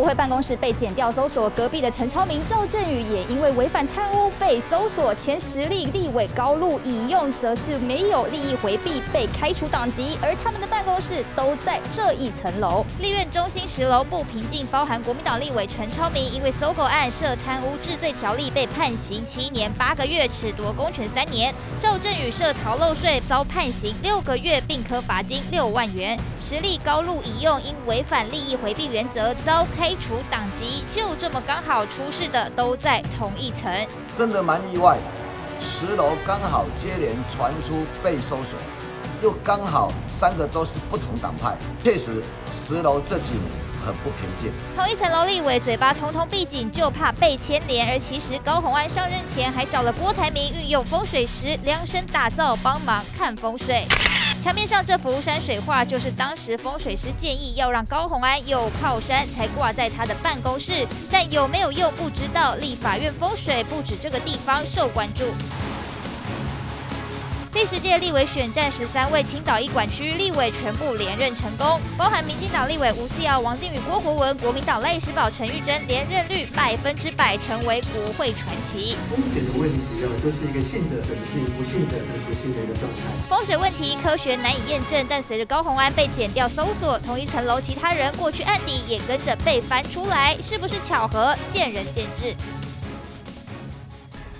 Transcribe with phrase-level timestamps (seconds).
[0.00, 5.14] 不会办公室被剪掉搜索，隔壁的陈超明、赵振宇也因为违反贪污被搜索。
[5.14, 12.82] 前实力立委高露已用则是没有利益回避被开除党籍，而他们的办公室都在这一层楼。
[12.98, 21.54] 立院中心十楼不平静，包含国民党立委陈超明因为搜狗案涉贪污治罪条例被判刑七年八个月，褫夺公权三年。
[21.78, 26.18] 赵振宇涉逃漏税遭判刑六个月，并科罚金六万元。
[26.40, 33.72] 实力高露已用因违反利益回避原则遭开除党籍，就这么刚好出事的都在同一层，
[34.16, 34.98] 真的蛮意外。
[35.60, 38.58] 十楼刚好接连传出被搜索，
[39.22, 43.69] 又刚好三个都是不同党派，确实十楼这几年。
[43.84, 44.50] 很不平静。
[44.76, 47.88] 同一层楼立委嘴巴通通闭紧，就怕被牵连。
[47.88, 53.86] 而其实高虹安上任前还找了郭台铭运用风水师量身打造，帮忙看风水。
[54.40, 62.54] 墙面上这幅山水画，就是当时风水师建议要让高虹安有靠山才挂在他的办公室，但有没有用不知道。
[62.54, 65.24] 立法院风水不止这个地方受关注。
[67.52, 78.96] 第十届立委选战，十三位青岛一管区立委全部连任成功，包含民进党立委吴思瑶、王定宇、郭国文，国民党赖时宝、陈玉珍，连任率百分之百，成为国会传奇。
[79.10, 83.02] 风水的问题主要就是一个信者恒信，不信者恒不信的一个状态。
[83.28, 91.34] 风水问题科学难以验证，但随着高虹安被剪掉搜索，同一层楼其他人过去案底也跟着被翻出来，是不是巧合？
[91.50, 92.32] 见仁见智。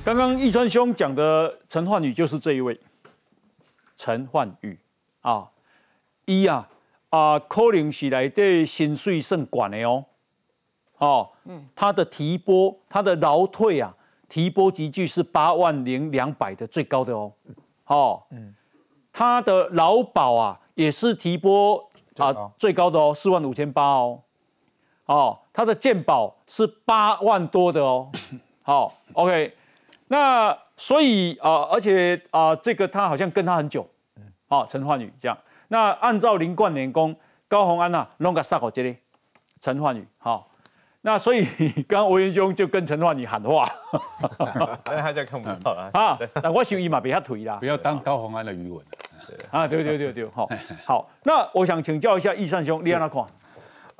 [0.04, 2.78] 刚刚易川兄讲的陈焕宇就是这一位。
[4.00, 4.78] 陈焕宇。
[5.20, 5.50] 啊，
[6.24, 6.66] 伊啊
[7.10, 10.06] 啊，可能是来对薪水算管的哦，
[10.96, 13.94] 哦，嗯，他的提拨，他的劳退啊，
[14.30, 17.30] 提拨集聚是八万零两百的最高的哦，
[17.84, 18.54] 哦，嗯，
[19.12, 24.22] 他的劳保啊也是提拨啊最高的哦，四万五千八哦，
[25.04, 28.10] 哦，他的健保是八万多的哦，
[28.64, 29.54] 好，OK，
[30.08, 30.58] 那。
[30.80, 33.86] 所以啊，而且啊，这个他好像跟他很久，
[34.16, 35.36] 嗯，好，陈焕宇这样。
[35.68, 37.14] 那按照林冠年功，
[37.48, 38.96] 高鸿安呐，弄个杀口这里，
[39.60, 40.48] 陈焕宇，好。
[41.02, 41.44] 那所以
[41.86, 43.66] 刚刚吴元兄就跟陈焕宇喊话，
[44.82, 45.90] 但他现在看不到啊。
[45.92, 48.82] 啊，那我想伊嘛比较颓啦，不要当高鸿安的余文。
[49.50, 50.48] 啊，对对对对，好，
[50.86, 51.10] 好。
[51.24, 53.22] 那我想请教一下易善兄，你安怎看？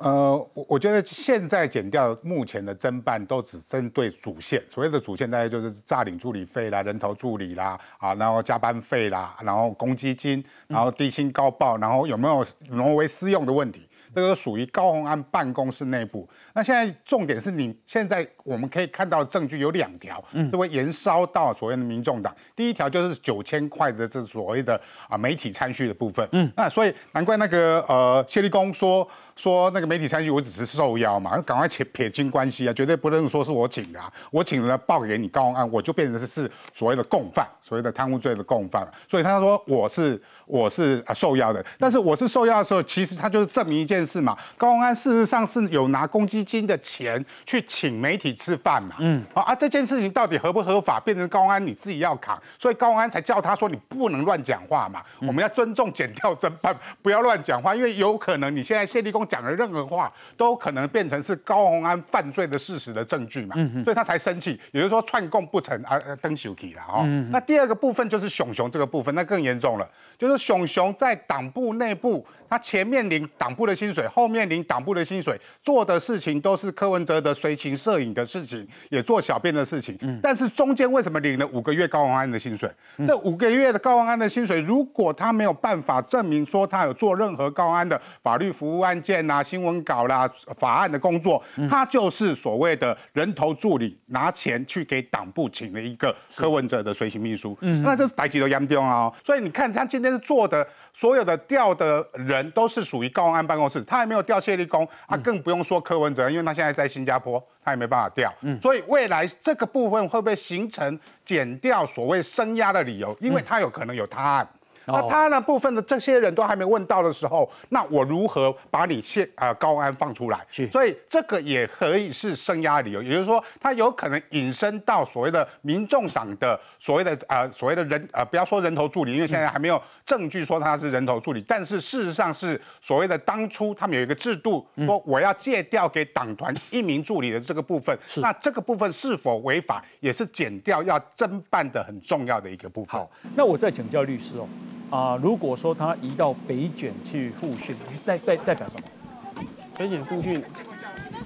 [0.03, 13.87] 呃，我我觉得现在减掉目前的侦办都只针对主线，所谓的主线大概就是诈领助理费啦、人头助理啦，啊，然后加班费啦，然后公积金，然后低薪高报，然后有没有挪为私用的问题。
[14.13, 16.27] 这个属于高鸿安办公室内部。
[16.53, 22.35] 那现在重点是你现在我们可以看到的证据有两条，都会延烧到所谓的民众党。
[22.53, 26.27] 第一条就是九千块的这所谓的啊媒体参叙的部分。
[26.33, 38.87] 嗯，那所以难怪那个呃谢立功说说那个媒体参与我只是受邀嘛，赶快撇撇清关系啊，绝对不能说是我请的啊，我请了报给你高鸿安，我就变成是是所谓的共犯，所谓的贪污罪的共犯。
[39.07, 40.21] 所以他说我是。
[40.47, 44.37] 我是啊受邀的，但是我是受邀的时候，其实他就是证明一件事嘛。
[44.57, 48.97] 高安事实上是有拿公积金的钱去请媒体吃饭嘛。
[48.99, 55.01] 嗯，啊，这件事情到底合不合法，变成高安你自己要扛，所以高安才叫他说你不能乱讲话嘛。
[55.21, 63.55] 我们要尊重检调侦办，不要乱讲话，因为有可能你现在谢立功讲的任何话都可能变成是高鸿安犯罪的事实的证据嘛。
[63.57, 67.05] 嗯所以他才生气，也就是说串供不成而登休起了哦。
[67.31, 70.41] 那第二个部分就是熊熊这个部分，那更严重了，就是。
[70.41, 72.25] 熊熊在党部内部。
[72.51, 79.97] 他前面领党部的薪水，后面领党部的薪水，做的事情都是柯文哲的随行摄影的事情，也做小便的事情。
[80.01, 82.69] 嗯，但是中间为什么领了五个月高王安的薪水？
[83.07, 97.57] 这五个月的高王安的薪水，如果他没有办法证明说他有做任何高安的法律服务案件啦、新闻稿啦、法案的工作，他就是所谓的人头助理，拿钱去给党部请了一个柯文哲的随行秘书。
[97.61, 99.09] 嗯，那这是台几的严重啊！
[99.23, 100.67] 所以你看他今天是做的。
[100.93, 108.33] 所有的调的人都是属于高安办公室，他还没有调谢立功，他更不用说柯文哲，因为他现在在新加坡，他也没办法调。
[108.41, 113.15] 嗯，所以未来这个部分会不会形成减掉所谓升压的理由？
[113.19, 114.47] 因为他有可能有他案。
[114.85, 120.45] 那他那部分的这些人都还没问到的时候，那我如何把你现呃高安放出来？
[120.71, 142.99] 所以这个也可以是升压理由，也就是说，他有可能引申到所谓的民众党的所谓的呃所谓的人呃不要说人头助理，因为现在还没有证据说他是人头助理，但是事实上是所谓的当初他们有一个制度，说我要借调给党团一名助理的这个部分，那这个部分是否违法，也是减掉要侦办的很重要的一个部分。
[142.99, 144.47] 好，那我再请教律师哦。
[144.89, 147.75] 啊，如果说他移到北卷去复训，
[148.05, 149.45] 代代代表什么？
[149.77, 150.43] 北卷复训，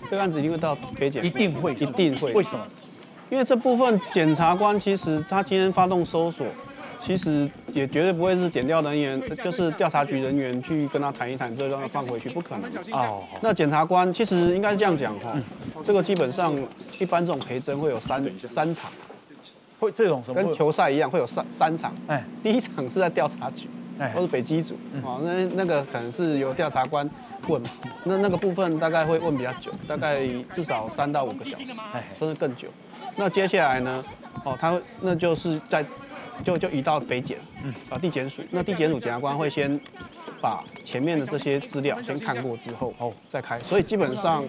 [0.09, 2.31] 这个案子一定会到北检，一定会，一定会。
[2.33, 2.65] 为什么？
[3.29, 6.45] 因为这部分检察官其实他今天发动搜索，
[6.99, 12.71] 其实也绝对不会是点调人员，就是调查局人员去跟他谈一谈，之后让他放回去，不可能。
[12.91, 15.35] 哦，那检察官其实应该是这样讲哈，
[15.83, 16.55] 这个基本上
[16.99, 18.91] 一般这种陪侦会有三三场，
[19.79, 20.41] 会这种什么？
[20.41, 21.93] 跟球赛一样会有三三场。
[22.07, 23.67] 哎，第一场是在调查局，
[23.99, 27.09] 哎或是北基组，哦，那那个可能是由调查官
[27.47, 27.61] 问，
[28.03, 32.67] 那那个部分大概会问比较久，大概至少三到五个小时，哎甚至更久。
[33.15, 34.03] 那接下来呢，
[34.43, 35.85] 哦，他会那就是在
[36.43, 39.79] 就就移到北检，嗯，啊地检署，那地检署检察官会先
[40.41, 43.57] 把前面的这些资料先看过之后，哦，再开。
[43.59, 44.43] 所以基本上，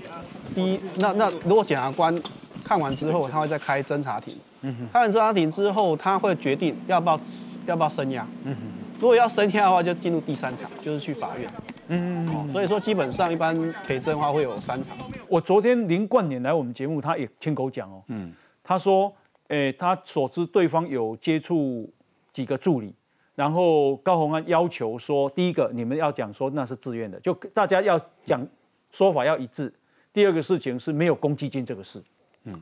[0.54, 2.20] 第一，那那如果检察官
[2.66, 7.20] 看完之后， 他会再开侦查庭，嗯开完侦查庭之后，他会决定要不要
[7.66, 8.56] 要不要升押，嗯
[8.98, 11.48] 如果要升押的话，就进入第三场，就是去法院。
[11.88, 13.54] 嗯、哦，所以说基本上一般
[13.86, 14.96] 陪侦的话会有三场。
[15.28, 18.32] 我昨天林冠年来我们节目，他也亲口讲哦，嗯，
[18.64, 19.14] 他说，
[19.48, 21.88] 诶、他所知对方有接触
[22.32, 22.92] 几个助理，
[23.36, 28.44] 然后高鸿安要求说，第一个你们要讲说那是自愿的，就大家要讲
[28.90, 29.72] 说法要一致。
[30.12, 32.02] 第二个事情是没有公积金这个事，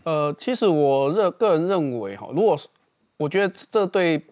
[0.05, 2.69] 呃，其实我认个人认为哈，如果是
[3.17, 4.23] 我觉得这对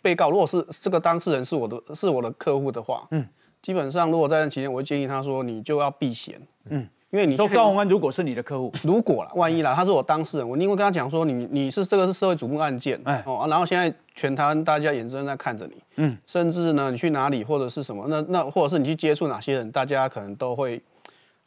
[0.00, 3.26] 被告，如果是这个当事人是我的是我的客户的话，嗯，
[3.62, 13.22] 基本上如果在任期间，我会建议他说你就要避嫌，嗯，因为你说看高鸿安如果是你的客户，如果啦，万一啦，他是我当事人，我一定会跟他讲说，你你是这个是社会瞩目案件，哎。
[13.26, 20.82] 哦，啊然后现在全台湾大家眼睁睁在看着你，嗯，甚至呢，你去哪里或者是什么，那那或者是你去接触哪些人，大家可能都会，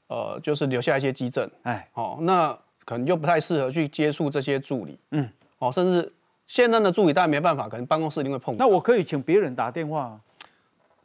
[0.07, 5.29] 呃，就是留下一些基证，哎，哦，那可能就不太适合去接触这些助理，嗯，
[5.59, 6.13] 哦，甚至
[6.45, 8.65] 现任的助理当然没办法，可能办公室一定会碰到。
[8.65, 10.17] 那我可以请别人打电话，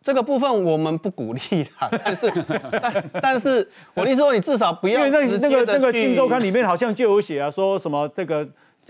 [0.00, 1.40] 这个部分我们不鼓励
[1.80, 2.32] 啦， 但是
[2.80, 8.48] 但但是我的意思说，你至少不要因为那直那个那个《金周刊》里面好像就有写啊，说什么这个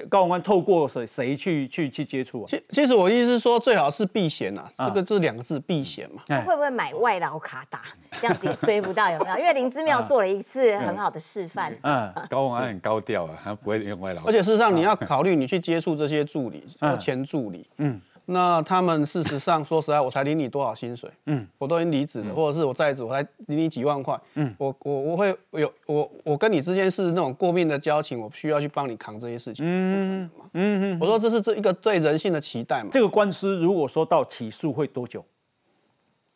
[0.09, 2.47] 高文安透过谁谁去去去接触啊？
[2.49, 6.23] 其其实我意思是说，最好是避嫌呐、啊这个这两个字避嫌嘛。
[6.27, 7.81] 他会不会买外劳卡打？
[8.21, 9.39] 这样子也追不到有没有？
[9.39, 11.73] 因为林之妙做了一次很好的示范。
[11.83, 14.23] 嗯，高文安很高调啊，他不会用外劳。
[14.25, 32.91] 而且事实上，你要考虑你去接触这些助理啊或前助理，嗯，那他们事实上说实在，我才领你多少薪水，嗯，我都已经离职了，或者是我在职，我才领你几万块，嗯，我我我会有我我跟你之间是那种过命的交情，我需要去帮你扛这些事情，嗯嗯嗯，我说这是这一个对人性的期待嘛。
[32.93, 35.25] 这个官司如果说到起诉会多久？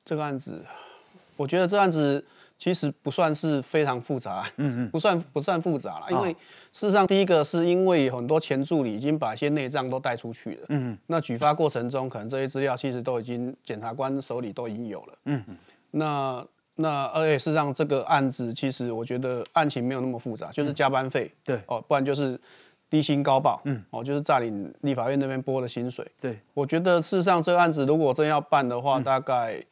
[0.04, 0.64] 这个案子，
[1.36, 2.24] 我觉得这案子
[2.58, 6.32] 其实不算是非常复杂，嗯嗯，不算不算复杂了，因为
[6.72, 15.44] 事实上第一个是因为很多前助理已经把一些内账都带出去了，嗯那举发过程中可能这些资料其实都已经检察官手里都已经有了，嗯
[15.90, 21.58] 那那而且事实上这个案子其实我觉得案情没有那么复杂，就是加班费，对。
[21.68, 22.38] 哦，不然就是
[22.90, 28.82] 低薪高报，嗯，哦，就是占领立法院那边拨的薪水，对，我觉得事实上这个案子如果真要办的嗯。
[28.82, 29.64] 话，大概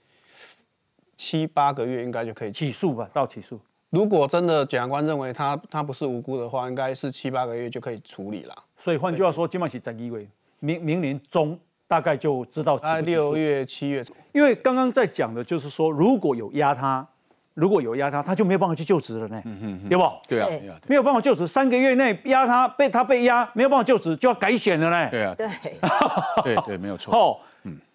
[1.24, 2.66] 七八个月应该就可以起。
[2.66, 3.58] 起诉吧，到起诉。
[3.88, 8.54] 如果真的检察官认为他他不是无辜的话，应该是七八个月就可以处理了。
[8.76, 10.26] 所以换句话说，今晚是十一月，
[10.60, 12.76] 明明年中大概就知道
[13.06, 17.06] 六月、七月，因为刚刚在讲的就是说，如果有压他，
[17.54, 19.40] 如果有压他，他就没有办法去就职了呢，
[19.88, 20.12] 对不？
[20.28, 25.08] 对啊，对对啊，没有办法就职，三个月内压他被他被压，没有办法就职，就要改选了呢。
[25.10, 25.48] 对啊，对
[26.42, 27.14] 对对，没有错。
[27.16, 27.38] 哦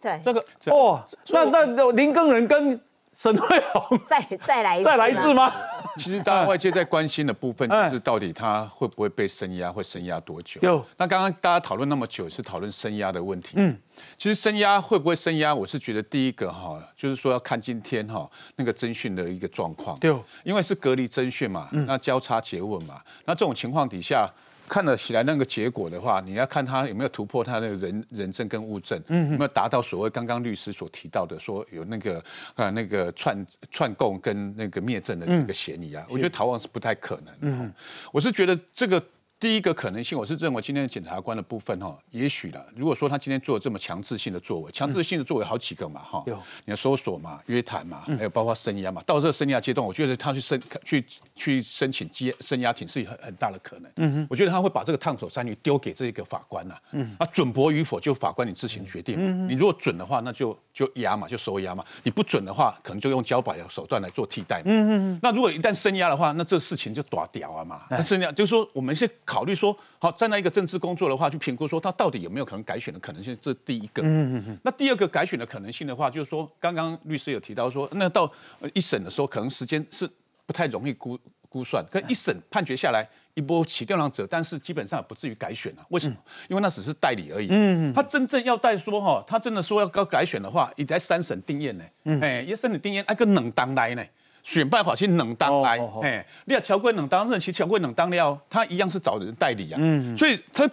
[0.01, 0.99] 对，这个哦，
[1.31, 2.79] 那那林更人跟
[3.21, 5.33] 沈惠宏再再来一再来一次？
[5.33, 5.53] 吗？
[5.99, 10.61] 其实大家外界在关心的部分，哎就是到底他会不会被声压，会声压多久？
[10.61, 13.55] 有那刚刚大家讨论那么久，是讨论声压的问题。
[13.57, 13.77] 嗯，
[14.17, 19.99] 其实声压会不会声压，我是觉得第一个哈，就是说要看今天哈那个侦讯的一个状况。
[19.99, 24.31] 对因为是隔离侦讯嘛，那交叉诘问嘛，那这种情况底下。
[24.69, 32.23] 看得起来那个结果的话，你要看他有没有突破他的人人证跟物证，有没有达到所谓刚刚律师所提到的说有那个
[32.53, 36.05] 啊那个串串供跟那个灭证的这个嫌疑啊？
[36.09, 37.73] 我觉得逃亡是不太可能的。
[38.13, 39.03] 我是觉得这个。
[39.39, 42.65] 第一个可能性，我是认为今天的检察官的部分哈，也许了。
[42.75, 49.01] 如果说他今天做了这么强制性的作为，强制性的作为好几个嘛哈，有你要搜索嘛、约谈嘛，还有包括声押嘛。
[49.05, 51.05] 到这个声押阶段，我觉得他去申去
[51.35, 53.89] 去申请羁声押庭是很很大的可能。
[53.95, 59.47] 嗯我觉得他会把这个烫手山芋丢给这个法官呐、嗯，啊准驳与否就法官你自行决定嘛。
[59.47, 61.85] 你如果准的话，那就就押嘛，就收押嘛。
[62.03, 64.63] 你不准的话，可能就用交保的手段来做替代嘛。
[64.65, 67.83] 嗯嗯那如果一旦声押的话，那这事情就打掉啊嘛。
[67.89, 74.01] 那声押就是说，我们是考虑说，好站在一个政治工作的话，去评估说他到底有没有可能改选的可能性，这是第一个。
[74.01, 74.59] 嗯嗯嗯。
[74.63, 78.23] 那第二个改选的可能性的话，就是说，刚刚律师有提到说，那到
[78.59, 80.09] 呃一审的时候，可能时间是
[80.47, 81.15] 不太容易估
[81.47, 85.85] 估算，可一审判决下来，一波起调浪者，但是基本上也不至于改选啊。
[85.89, 86.15] 为什么？
[86.47, 87.49] 因为那只是代理而已。
[87.51, 91.83] 嗯，他真正要代说哈，他真的说要搞改选的话，也在三审定验呢。
[92.19, 94.03] 哎，要三审定验，按个冷当来呢。
[94.43, 99.77] 选办法去冷当来，哎，你要乔贵冷当，任其乔贵冷当了，他一样是找人代理啊。
[99.81, 100.69] 嗯，所以他。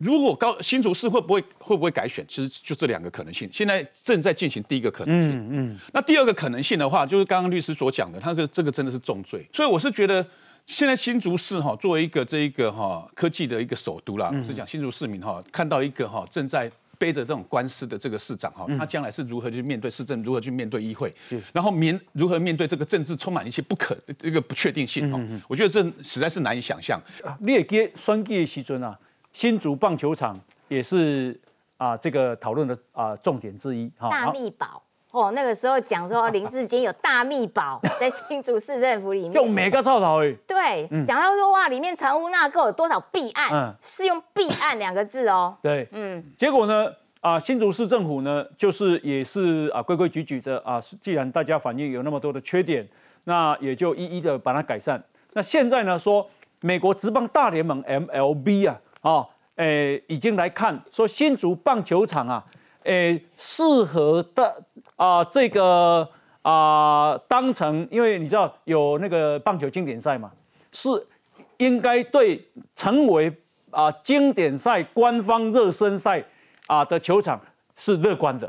[0.00, 2.24] 如果高新竹市会不会会不会改选？
[2.28, 5.32] 其实就这两个可能性，现在正在进行第一个可能性。
[5.32, 5.78] 嗯嗯。
[5.92, 9.44] 那第二个可能性的话，就是刚刚律师所讲的，他的这个真的是重罪。
[9.52, 10.24] 所以我是觉得，
[10.66, 21.14] 现在新竹市哈作为一个这一个哈科技的一个首都啦，是讲新竹市民哈看到一个哈正在背着这种官司的这个市长哈，他将来是如何去面对市政，如何去面对议会，
[21.52, 25.20] 然后面如何面对这个政治充满一些不可一个不确定性哈。
[25.48, 27.00] 我觉得这实在是难以想象。
[27.40, 28.98] 你也给选举的时阵啊。
[29.30, 31.38] 新竹棒球场也是
[31.76, 34.10] 啊，这个讨论的啊重点之一哈。
[34.10, 34.82] 大密宝
[35.18, 40.32] 哦，那个时候讲说林志坚有大密宝在新竹市政府里面，用每个臭头诶。
[40.46, 45.56] 对，讲到说哇，里面藏污纳垢有多少弊案，是用弊案两个字哦。
[45.60, 46.86] 对，嗯，结果呢
[47.20, 52.88] 啊，新竹市政府呢，就是也是啊规规矩矩的啊，既然大家反映有那么多的缺点，
[53.24, 55.02] 那也就一一的把它改善。
[55.32, 56.24] 那现在呢说
[56.60, 58.80] 美国职棒大联盟 MLB 啊。
[59.00, 62.44] 哦，诶，已经来看说新竹棒球场啊，
[62.82, 64.60] 诶，适合的
[64.98, 66.06] 啊，这个
[66.42, 70.30] 啊，当成，因为你知道有那个棒球经典赛嘛，
[70.72, 70.90] 是
[71.58, 73.32] 应该对成为
[73.70, 76.22] 啊经典赛官方热身赛
[76.66, 77.40] 啊的球场
[77.76, 78.46] 是乐观的。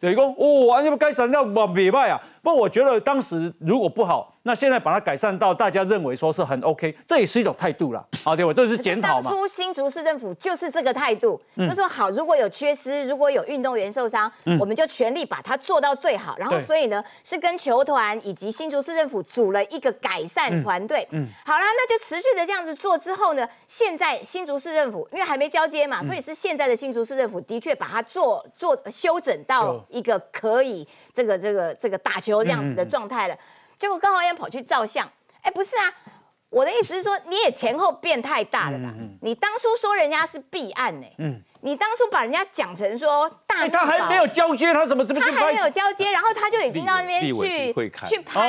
[0.00, 0.26] 等于说，
[0.66, 2.20] 哇，你们该删掉我别败啊！
[2.44, 4.30] 不，我觉得当时如果不好。
[4.46, 8.52] 那现在把它改善到大家认为说是很 OK，这也是一种态度了， 好对我？
[8.52, 9.30] 这是检讨嘛。
[9.30, 16.36] 当初新竹市政府就是这个态度，就说好，如果有缺失，如果有运动员受伤，我们就全力把它做到最好。
[16.36, 21.08] 然后所以呢，是跟球团以及新竹市政府组了一个改善团队。
[21.12, 33.36] 嗯，好了，那就持续的这样子做之后呢，现在新竹市政府因为还没交接嘛，所以是现在的新竹市政府的确把它做做修整到一个可以这个这个这个大球这样子的状态了。
[33.78, 35.06] 结果高浩燕跑去照相，
[35.42, 35.92] 哎，不是啊，
[36.48, 38.94] 我的意思是说，你也前后变太大了啦。
[39.20, 47.74] 你当初说人家是弊案呢，嗯，你当初把人家讲成说大，他还没有交接，他怎么怎么他还没有交接，然后他就已经到那边去
[48.06, 48.48] 去拍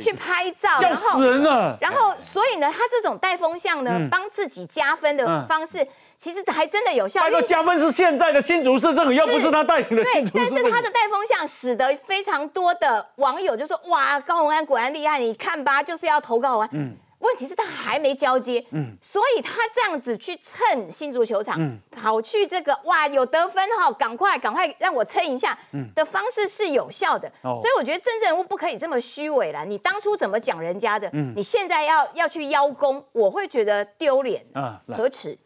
[0.00, 1.76] 去拍照，然死人了。
[1.80, 5.86] 然后所以呢，他这种带风向呢，帮自己加分的方式。
[6.22, 7.20] 其实还真的有效。
[7.24, 10.46] 那个加分是现在的新竹市政府，又不是他带领的新竹市。
[10.48, 15.18] 但是他的带风向，使得非常多的网友就说：“哇，高鸿安果然厉害！
[15.18, 16.94] 你看吧，就是要投高鸿安。”嗯。
[17.18, 18.64] 问题是，他还没交接。
[18.70, 18.96] 嗯。
[19.00, 21.58] 所以他这样子去蹭新竹球场，
[21.90, 25.58] 跑去这个哇有得分哈，赶快赶快让我蹭一下。
[25.72, 25.88] 嗯。
[25.92, 27.26] 的方式是有效的。
[27.42, 27.58] 哦。
[27.60, 29.64] 所以我觉得政治人物不可以这么虚伪了。
[29.64, 31.10] 你当初怎么讲人家的？
[31.14, 31.32] 嗯。
[31.34, 35.36] 你现在要要去邀功，我会觉得丢脸啊，可耻。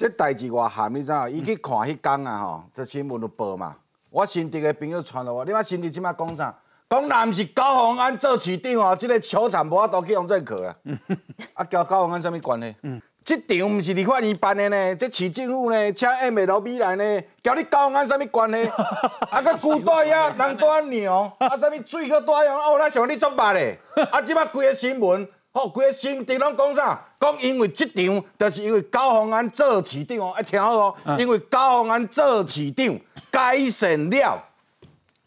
[0.00, 1.30] 这代志外含，你知影？
[1.30, 3.76] 伊去看迄天啊，吼，这新闻都报嘛。
[4.08, 6.54] 我新竹的朋友传了我，你看新竹即摆讲啥？
[6.88, 10.74] 讲南是高鸿安做市长哦，这个球场无法度去用认可啊。
[11.52, 12.74] 啊，交高鸿安什么关系？
[12.80, 18.70] 嗯，即场毋是立法院办的呢，即市政府呢，请 M L B 来呢，交你高鸿安什么关系？
[19.30, 22.56] 啊，个古代啊，人多牛，啊，什么水个大样？
[22.58, 23.78] 哦，那想你做捌嘞？
[24.10, 25.28] 啊，即摆规个新闻。
[25.52, 27.04] 好，规个新地拢讲啥？
[27.18, 33.00] 讲因为即场，就是因为高鸿安做市长哦，一听好哦，因为高鸿安做市长
[33.32, 34.44] 改善了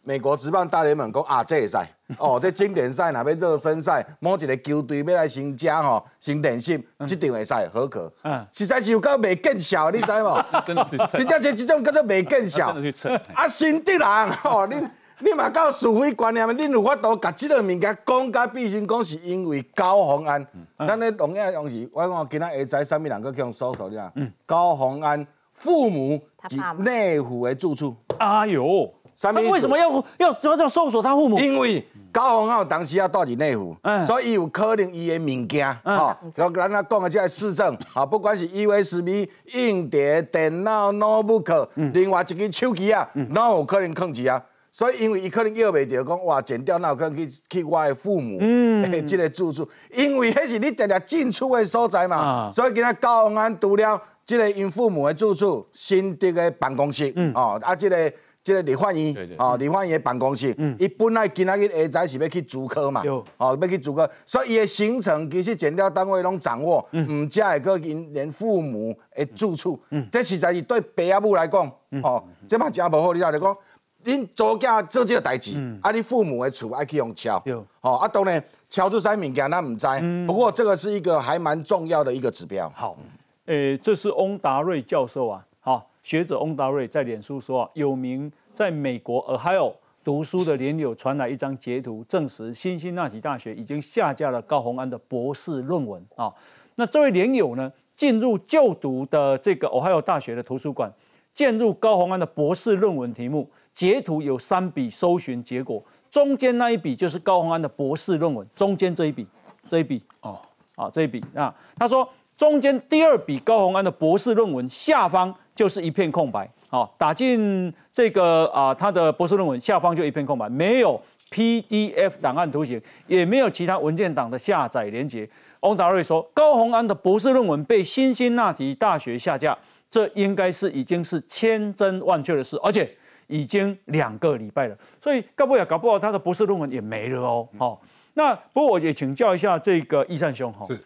[0.05, 1.85] 美国职棒大联盟讲啊，这赛
[2.17, 8.09] 哦，这经典赛那边热身赛，某一个球队要来新加吼，新练习，这场会赛合格？
[8.23, 10.45] 嗯，实在是有够未见效，你知无？
[10.65, 12.71] 真的是，真正是这种叫做未见效。
[12.73, 13.13] 真的去测。
[13.33, 14.01] 啊，新的人
[14.45, 14.77] 哦，你。
[15.19, 20.45] 你嘛到是非观念，恁有法度甲即个物件讲甲必须讲是因为高鸿安。
[20.87, 24.11] 咱咧同样用是，我讲今仔下载啥物人去用搜索了。
[24.45, 27.95] 高鸿安父母及内湖的住处。
[28.17, 29.35] 哎呦，啥物？
[29.49, 31.39] 为什么要要要要搜索他父母？
[31.39, 44.43] 因为高宏安当时要住伫内湖，所以有可能伊的物件，吼，就咱啊讲的即个市政，啊，不管是 USB、硬碟、电脑、notebook，另外一个手机啊，拢有可能控制啊。
[44.75, 52.49] 所以，因为伊可能要袂着讲，哇，剪掉那有可能去去我的父母诶， 即个住处，因为迄是你常常进出的所在嘛。
[52.51, 58.11] 所以今仔高安安除了即个因父母的住处，新竹的办公室，哦，啊，即个
[58.41, 60.47] 即个李焕英，哦，李焕英的办公室，
[60.79, 63.03] 伊本来今仔日下早是要去主科嘛，
[63.37, 69.79] 哦，要去主科，所以伊的行程其实剪掉单位拢掌握，毋只会个因连父母的住处，
[70.11, 73.55] 这实在是对爸阿母来讲，哦，这嘛真无好，你知就讲。
[74.03, 77.39] 恁做囝做这个代志，啊，你父母的厝爱去用敲。
[77.45, 79.87] 对，哦，啊，当然敲出啥物件咱唔知，
[80.27, 82.71] 不过这个是一个还蛮重要的一个指标。
[82.75, 82.97] 好，
[83.45, 96.33] 诶，这是翁达瑞教授啊，好，学者翁达瑞在脸书说啊，有名在美国 Ohio 读书的连友传来一张截图，证实辛辛那提大学已经下架了高洪安的博士论文啊。
[96.75, 100.91] 那这位连友呢，进入就读的这个 Ohio 大学的图书馆，
[101.31, 109.25] 进入高洪安的博士论文题目，截图有三笔搜寻结果，中间那一笔就是高洪安的博士论文，中间这一笔，
[109.67, 110.39] 这一笔哦，
[110.75, 121.01] 啊这一笔啊，他说中间第二笔高洪安的博士论文下方就是一片空白，好，打进这个啊他的博士论文下方就一片空白，没有
[121.31, 125.27] PDF 档案图形，也没有其他文件档的下载连接。
[125.61, 129.57] 翁达瑞说，高洪安的博士论文被辛辛那提大学下架，
[129.89, 132.95] 这应该是已经是千真万确的事，而且
[133.33, 137.49] 已经两个礼拜了，所以搞不好搞不好他的博士论文也没了哦。
[137.57, 137.81] 好，
[138.13, 140.67] 那不过我也请教一下这个易善兄哈。
[140.67, 140.79] 是。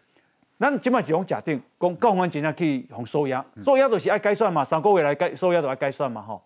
[0.57, 6.41] 咱即摆是讲假定，讲高洪安真正去互收押，收押就是爱改算嘛，三个月来改收押就爱改算嘛吼。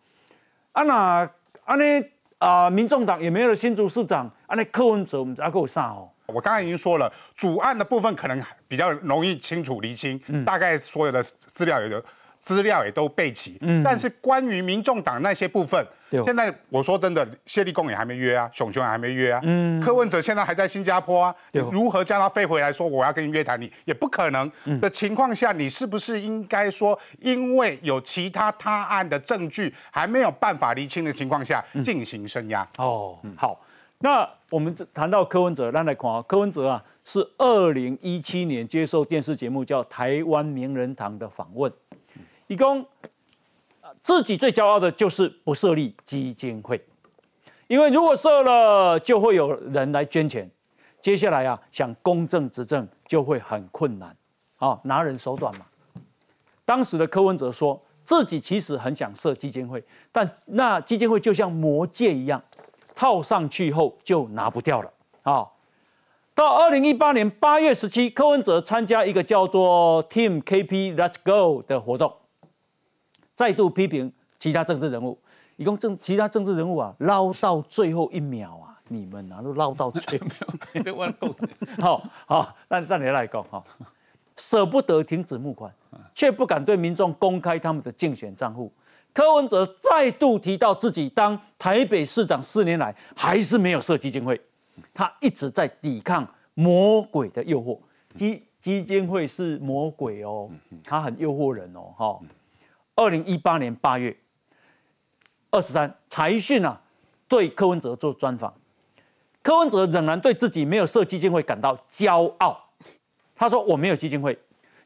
[0.72, 1.30] 啊那
[1.66, 2.04] 安尼
[2.40, 6.10] 啊，民众党也没有了新竹市长，安尼柯文哲唔知还有啥哦？
[6.26, 12.04] 我刚才已经说了，主案的部分可能比较容易清楚厘清，大概所有的资料也都
[12.42, 13.58] 资料也都备齐。
[13.62, 15.82] 嗯但是关于民众党那些部分，
[16.26, 19.40] 现在我说真的，谢立功也还没约啊，熊熊也还没约啊。
[19.44, 21.36] 嗯柯文哲现在还在新加坡啊，
[21.72, 23.62] 如何叫他飞回来说我要跟你约谈？
[23.62, 32.68] 你也不可能的情况下，你是不是应该说，因为有其他他案的证据还没有办法厘清的情况下进行声押？
[32.78, 33.62] 哦，好。
[34.04, 41.72] 那我们谈到柯文哲，咱来看啊，柯文哲啊是二零一七年接受电视节目叫《台湾名人堂》的访问，
[42.52, 42.86] 一共
[44.02, 46.86] 自己最骄傲的就是不设立基金会，
[47.68, 50.52] 因为如果设了，就会有人来捐钱，
[51.00, 54.14] 接下来啊想公正执政就会很困难，
[54.58, 55.66] 啊拿人手短嘛。
[56.66, 62.44] 当时的柯文哲说自己其实很想设基金会，但那基金会就像魔戒一样。
[62.94, 64.92] 套上去后就拿不掉了
[65.24, 65.48] 啊！
[66.36, 72.14] 到二零一八年八月十七，柯文哲参加一个叫做 Team KP Let's Go 的活动，
[73.34, 75.18] 再度批评其他政治人物，
[75.56, 80.26] 一共政其他政治人物啊，捞到最后一秒啊，你们啊都捞到最后
[80.74, 81.14] 一秒，
[81.80, 83.64] 好好，那那你来讲哈，
[84.38, 85.74] 舍不得停止募款，
[86.14, 88.72] 却不敢对民众公开他们的竞选账户。
[89.14, 94.40] 柯文哲再度提到自己当台北市长四年来还是没有设基金会，
[94.94, 97.78] 他一直在抵抗魔鬼的诱惑。
[98.16, 100.50] 基基金会是魔鬼哦，
[100.84, 101.94] 他很诱惑人哦。
[101.98, 102.20] 哈，
[103.02, 104.16] 二零一八年八月
[105.50, 106.80] 二十三，财讯啊
[107.28, 108.54] 对柯文哲做专访，
[109.42, 112.70] 柯文哲仍然对自己没有设基金会感到骄傲。
[113.36, 114.38] 他说：“我没有基金会，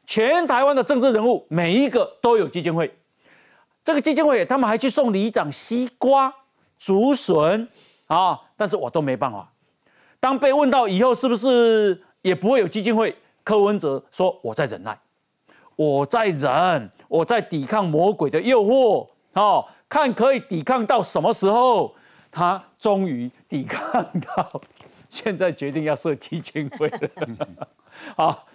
[0.06, 2.96] 全台湾的政治人物每一个都有基金会。”
[3.84, 6.34] 这个基金会，他们还去送里长西瓜、
[6.78, 7.68] 竹笋
[8.06, 9.52] 啊，但是我都没办法。
[10.18, 14.98] 当被问到以后是不是也不会有基金会，柯文哲说：“我在忍耐，
[15.76, 21.94] 我在忍，我在抵抗魔鬼的诱惑，哦，看可以抵抗到什么时候。”
[22.30, 24.60] 他终于抵抗到，
[25.08, 27.68] 现在决定要设基金会了。
[28.14, 28.46] 好，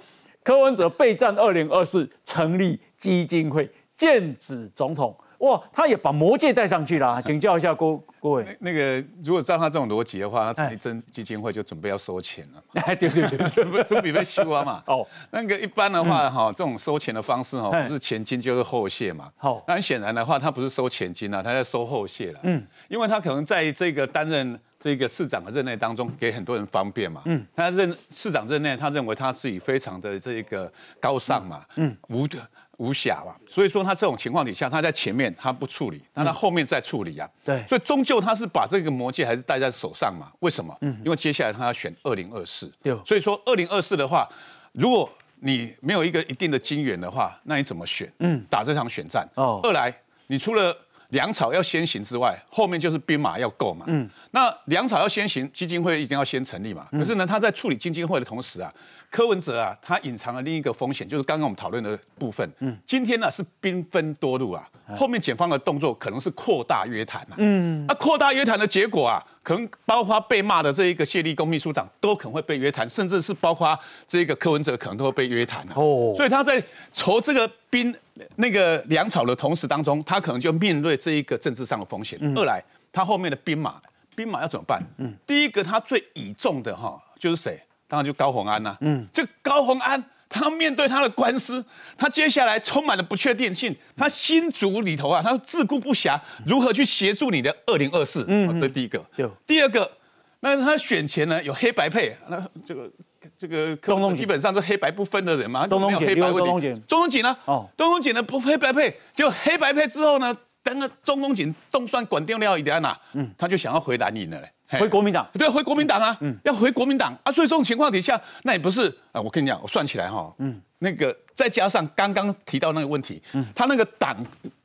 [0.44, 3.68] 柯文哲备战二零二四，成立基金会。
[3.98, 8.58] 剑指总统哇，他也把魔戒带上去了， 请教一下郭郭伟。
[8.60, 12.64] 那个如果照他这种逻辑的话，他成立真基金会就准备要收钱了。
[12.86, 14.84] 哎，对对 对，准备准备被收啊嘛。
[14.86, 19.32] 哦，那个一般的话哈，这种收钱的方式哈，不是前金就是后谢嘛。
[19.36, 22.40] 好，那很显然的话，他不是收前金啊，他在收后谢了。
[22.44, 27.24] 嗯，因为他可能在这个担任这个市长的任内当中，给很多人方便嘛。
[27.26, 31.66] 嗯，他任市长任内，他认为他自己非常的这个高尚嘛。
[31.78, 32.38] 嗯，无的。
[32.82, 37.30] 无暇嘛，所以说他这种情况底下，他在前面他不处理，那他后面再处理啊。
[37.46, 40.32] 对，所以终究他是把这个魔戒还是戴在手上嘛？
[40.40, 40.76] 为什么？
[40.82, 42.72] 嗯，因为接下来他要选二零二四。
[42.82, 44.28] 对，所以说二零二四的话，
[44.72, 45.08] 如果
[45.42, 48.12] 你没有一个一定的金源的话，那你怎么选？
[48.18, 49.30] 嗯，打这场选战。
[49.36, 50.76] 哦，二来你除了
[51.10, 53.86] 粮草要先行之外，后面就是兵马要够嘛。
[53.90, 56.88] 嗯，那粮草要先行，基金会一定要先成立嘛。
[56.92, 58.74] 可是呢，他在处理基金会的同时啊。
[59.12, 62.50] 柯文哲啊，他隐藏了另一个风险，就是刚刚我们讨论的部分。
[62.60, 67.36] 嗯，今天呢是兵分多路啊，后面检方的动作可能是扩大约谈啊。
[67.38, 75.74] 嗯，那扩大约谈的结果啊，可能包括被骂的这一个谢立功秘书长都可能会被约谈，甚至是包括这个柯文哲可能都会被约谈啊。
[75.76, 77.94] 哦，所以他在筹这个兵
[78.38, 82.18] 那个粮草的同时当中，他可能就面对这一个政治上的风险。
[82.38, 82.64] 二来。
[82.94, 83.76] 他后面的兵马，
[84.18, 84.84] 兵马要怎么办？
[84.98, 87.58] 嗯，第一个他最倚重的哈就是谁？
[87.92, 88.78] 当然就高鸿安呐。
[88.80, 91.64] 嗯，这高鸿安他面对他的官司，
[91.98, 93.76] 他接下来充满了不确定性。
[93.98, 98.24] 他新竹里头啊，他自顾不暇，如何去协助你的二零二四？
[98.30, 99.06] 嗯，这是第一个。
[99.46, 99.92] 第二个，
[100.40, 102.90] 那他选前呢有黑白配，那这个。
[103.38, 106.74] 这个东东基本上是黑白不分的人嘛，中东黑白问题。
[106.88, 107.36] 中东锦呢？
[107.46, 124.16] 哦，中东锦呢不黑白配，就黑白配之后呢，等个中东锦动算管定了一点呐，嗯，他就想要回蓝营了嘞，回国民党，对，回国民党啊，嗯，要回国民党啊，所以这种情况底下，那也不是啊，我跟你讲，我算起来哈，嗯，那个再加上刚刚提到那个问题，嗯，他那个党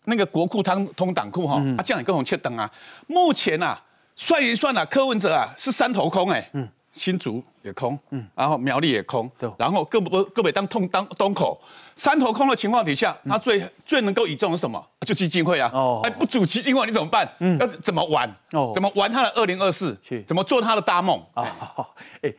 [0.04, 2.70] 那个国库通通党库哈，啊，这样也跟我切等啊，
[3.06, 3.80] 目前啊，
[4.14, 6.68] 算一算啊，柯文哲啊是三头空哎，嗯。
[6.96, 11.60] 新竹也空，嗯，然后苗栗也空，对，然后各不各北当通当东口，
[11.94, 14.82] 三头空的情况底下，他最最能够倚重什么？
[15.00, 17.28] 就基金会啊，哦，哎，不组基金会你怎么办？
[17.40, 18.28] 嗯，要怎么玩？
[18.52, 19.96] 哦，怎么玩他的二零二四？
[20.26, 21.22] 怎么做他的大梦？
[21.34, 21.46] 啊，
[22.22, 22.32] 哎，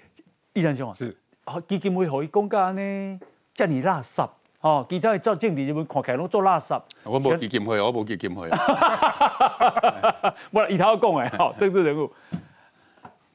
[0.54, 1.16] 易山兄啊，是，
[1.46, 3.20] 啊，基金会可以公家呢，
[3.54, 4.28] 叫你垃圾，
[4.62, 6.82] 哦，其他的做政治就会看起来拢做垃圾。
[7.04, 8.50] 我冇基金会，我冇基金会。
[10.52, 12.12] 不，以他要讲哎，好，政治人物。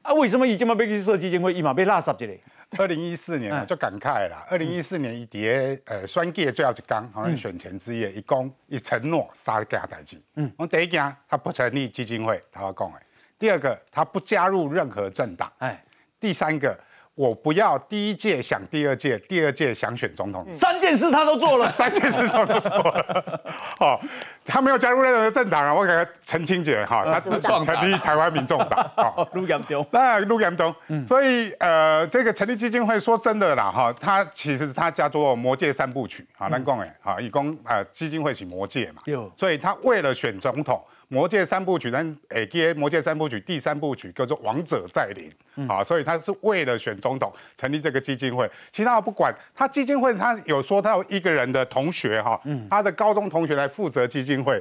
[0.02, 2.82] 啊，为什么以前嘛被去设基金会，一嘛被拉圾一个？
[2.82, 4.44] 二零一四年啊，就感慨啦。
[4.48, 10.20] 二零一四年一跌呃，选举最后一讲，好像选前之夜，一讲一承诺三件代志。
[10.36, 12.98] 嗯，我第一件，他不成立基金会，他要讲的。
[13.38, 15.52] 第二个，他不加入任何政党。
[15.58, 15.82] 哎，
[16.20, 16.78] 第三个。
[17.14, 23.40] 我不要第一届想第二届，第二届想选总统，三件事他都做了，三件事他都做了。
[23.80, 24.00] 哦，
[24.46, 28.90] 他没有加入任何政党啊，我给他澄清解哈，他自创成立台湾民众党。
[28.96, 30.74] 哦， 陆阳东，那陆阳东，
[31.06, 39.02] 所以呃，这个成立基金会，说真的啦哈，他其实他叫做魔界三部曲啊，南讲哎，啊，以公啊基金会是魔界嘛，
[39.36, 40.82] 所以他为了选总统。
[41.12, 49.30] 魔戒三部曲，但诶，接魔戒三部曲第三部曲叫做王者再临，啊，所以他是为了选总统成立这个基金会，其他我不管。
[49.54, 54.58] 他基金会他有说他有一个人的同学哈，他的高中同学来负责基金会。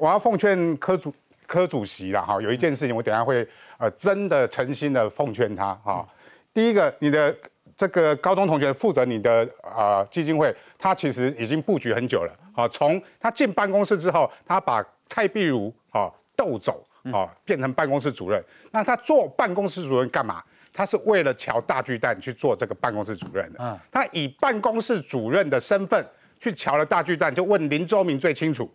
[0.00, 1.14] 我要奉劝科主
[1.46, 3.46] 科主席了哈，有一件事情我等下会
[3.78, 6.04] 呃真的诚心的奉劝他哈。
[6.52, 7.32] 第一个，你的
[7.78, 20.42] 这个高中同学负责你的呃基金会，他其实已经布局很久了，好，从他进办公室之后，他把蔡碧如啊斗走啊变成办公室主任，那他做办公室主任干嘛？
[20.72, 23.58] 他是为了乔大巨蛋去做这个办公室主任的。
[23.60, 26.04] 嗯，他以办公室主任的身份
[26.40, 28.68] 去乔了大巨蛋，就问林周明最清楚，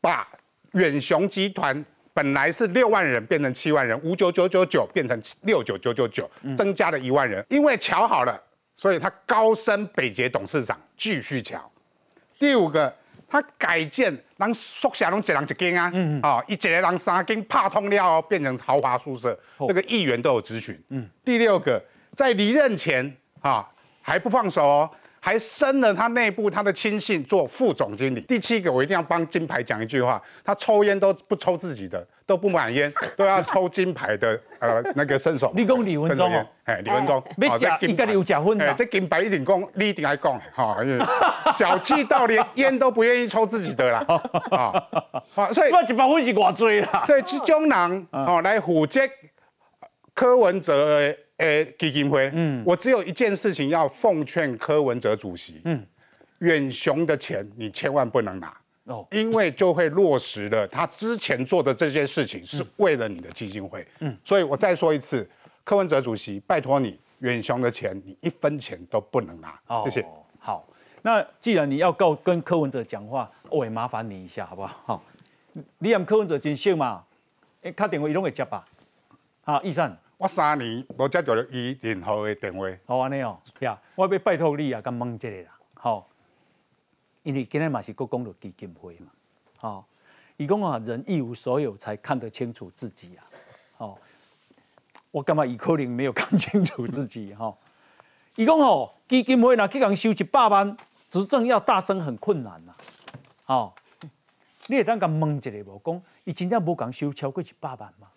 [0.00, 0.26] 把
[0.72, 1.84] 远雄集团
[2.18, 7.46] 本来是六万人变成七万人，五九九九九变成六九九九九，增加了一万人。
[7.48, 8.36] 因为瞧好了，
[8.74, 11.70] 所以他高升北捷董事长继续瞧。
[12.36, 12.92] 第五个。
[13.30, 20.82] 他改建，让宿舍拢一人一间啊，啊，一个人三间，怕通了变成豪华宿舍，这个议员都有咨询。
[20.88, 21.78] 嗯第六个，
[22.14, 23.68] 在离任前啊，
[24.00, 24.90] 还不放手哦。
[25.28, 28.20] 还升了他内部他的亲信做副总经理。
[28.22, 35.52] 第七个，我一定要帮金牌讲一句话，他抽烟都不抽自己的，都不买烟，都要抽金牌的呃那个伸手。
[35.54, 38.72] 你讲李文忠哦，哎，李文忠，没假，应该有假婚的。
[38.72, 40.78] 这金牌一定讲，你一定爱讲，哈，
[41.52, 44.06] 小气到连烟都不愿意抽自己的啦，
[44.50, 47.04] 啊，所以一百分是偌多啦。
[47.06, 49.10] 所以这种人哦来虎接
[50.14, 51.14] 柯文哲。
[51.38, 55.86] 诶，基金会，嗯，我只有一件事情要奉劝柯文哲主席，嗯，
[56.40, 65.28] 远雄的钱你千万不能拿，哦，因为就会落实了他之前做的这件事情是为了你的基金会，嗯，所以我再说一次，
[65.62, 70.06] 柯文哲主席，拜托你，远雄的钱你一分钱都不能拿，谢谢。
[70.40, 70.66] 好，
[71.02, 74.80] 那既然你要告跟柯文哲讲话，我也麻烦你一下，好不好？
[74.84, 75.04] 好，
[75.78, 77.04] 你让柯文哲真秀嘛？
[77.62, 78.64] 哎，打电话伊拢会接吧？
[79.42, 79.96] 好，易善。
[80.18, 82.66] 我三年无接到伊任何的电话。
[82.86, 86.08] 好安尼哦，呀，我要拜托你啊，甲问一个啦，好，
[87.22, 89.06] 因为今日嘛是国公的基金会嘛，
[89.58, 89.86] 好，
[90.36, 93.22] 伊讲啊，人一无所有才看得清楚自己啊，
[93.76, 93.98] 好，
[95.12, 97.56] 我感觉伊可能没有看清楚自己哈。
[98.34, 100.76] 伊讲哦，基金会若去共收一百万，
[101.08, 102.72] 执政要大升很困难呐，
[103.44, 103.72] 好，
[104.66, 105.80] 你会当甲问一个无？
[105.84, 108.08] 讲伊真正无共收超过一百万吗？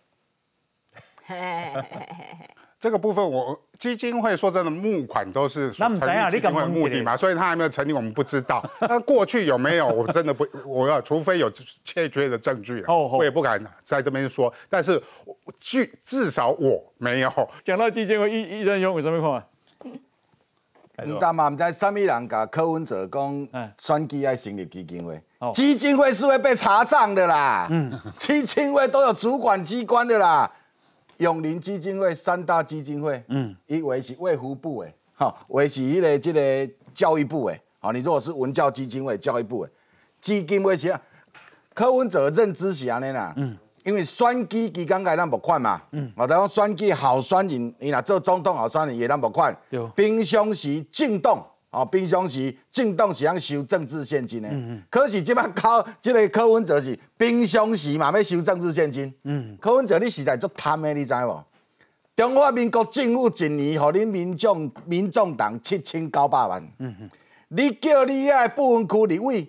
[2.81, 8.67] 这个部分我基金会说真的募款都是成立基金会目的嘛，所以他还没有成立，我们不知道。
[8.81, 9.87] 那过去有没有？
[9.87, 11.47] 我真的不，我要除非有
[11.85, 14.51] 确切的证据我也不敢在这边说。
[14.67, 14.99] 但是
[15.59, 17.31] 据至少我没有
[17.63, 19.91] 讲到基金会，一一人用为什么看？
[21.05, 21.49] 你知嘛？
[21.49, 25.21] 唔知三米人甲柯文哲讲选举爱成立基金会，
[25.53, 27.67] 基金会是会被查账的啦。
[27.69, 30.51] 嗯，基金会都有主管机关的啦。
[31.21, 39.69] 永林基金会三大基金会，嗯，一为是卫福部诶，好，为是迄个即个教育部诶，好，你如果是文教基金会、教育部诶，
[40.19, 40.93] 基金会是
[41.73, 43.57] 柯文哲认知是安尼啦，嗯。
[43.83, 49.51] 因为选举期间该咱无款嘛，嗯我讲选举候选人，伊若做总统候选人也咱无款。
[49.95, 54.49] 平常时政党，哦，平常时政党是通收政治现金的。
[54.89, 59.11] 可是即摆靠即个柯文哲是平常时嘛要收政治现金。
[59.59, 61.43] 柯文哲你实在足贪的，你知无？
[62.13, 66.61] 中华民国政府一年互恁民众民众党七千九百万。
[67.47, 69.47] 你叫你遐部分区立委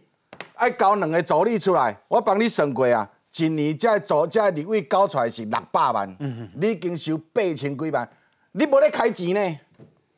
[0.54, 3.08] 爱交两个助理出来，我帮你算过啊。
[3.36, 6.16] 一年才助才立委交出来是六百万，
[6.54, 8.08] 你已经收八千几万，
[8.52, 9.60] 你无咧开钱呢？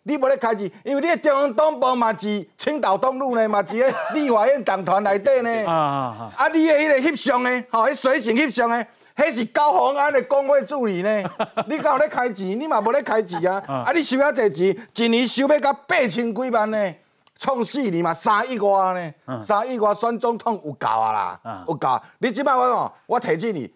[0.05, 5.71] 你无咧开钱，因为你中央党部嘛是青岛东路呢，嘛是咧 立法院党团内底呢。
[5.71, 6.49] 啊啊！
[6.49, 7.65] 你的迄个翕相呢？
[7.71, 8.85] 吼，迄水性翕相呢？
[9.17, 11.23] 迄是高鸿安的工会助理呢。
[11.69, 12.59] 你敢有咧开钱？
[12.59, 13.63] 你嘛无咧开钱啊？
[13.67, 13.93] 啊！
[13.93, 16.95] 你收遐济钱，一年收要到八千几万呢？
[17.37, 22.01] 创四年嘛，三亿外呢，三亿外选总统有够啊啦，有够。
[22.19, 23.73] 你即摆我讲，我提醒你，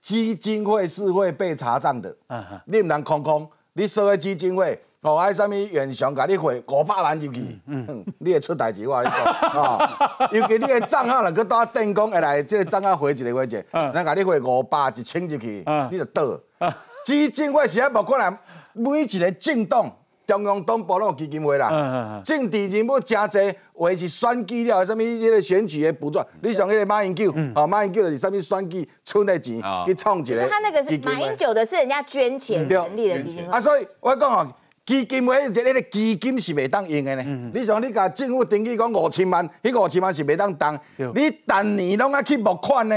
[0.00, 2.14] 基金会是会被查账的，
[2.66, 3.50] 你毋通空空。
[3.74, 7.40] 你所有基金会，哦，爱什么原上甲你汇五百万入去，
[8.18, 9.88] 你会出代志我你讲，哦，
[10.30, 16.38] 尤其你的账号若去到电工会来，即个账号汇一个汇一个，咱甲你汇五百一千入去，你就倒。
[17.04, 18.38] 基金会是啊无可能
[18.72, 19.90] 每一个政党。
[20.24, 30.48] 中央党部拢有基金会啦，政治人物真侪，为是选举了，什么迄个选举的补助，你像迄个马英九，哦，马英九就是什么选举出的钱去创一个。
[30.48, 33.52] 他那个是马英九的，是人家捐钱成立的基金会。
[33.52, 34.46] 啊，所以我讲哦，
[34.84, 37.50] 基金会一个基金是袂当用的呢。
[37.54, 40.78] 你像你甲政府登记讲五千万，迄五千万是袂当动，
[41.14, 42.96] 你逐年拢爱去募款呢，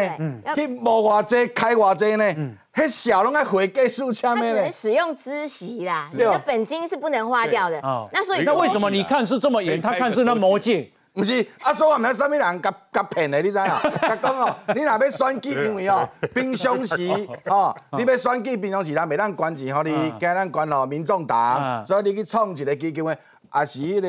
[0.55, 2.55] 去募偌济开偌济呢。
[2.71, 7.79] 很小拢爱回计数枪的呢，使用孳息啦，你的本金是不能花掉的。
[8.11, 10.91] 那所以那为什么你看是这么严，他看是那魔戒？
[11.15, 13.81] 不是，啊，所以我们什么人甲甲骗的，你知啊？
[14.01, 17.09] 甲讲哦，你若要选举，因为哦， 平常时
[17.47, 23.17] 哦，你要选举平常时，咱袂当关钱，吼你惊咱关咯民众党，所以你去创一个基金会。
[23.53, 24.07] 也是迄个、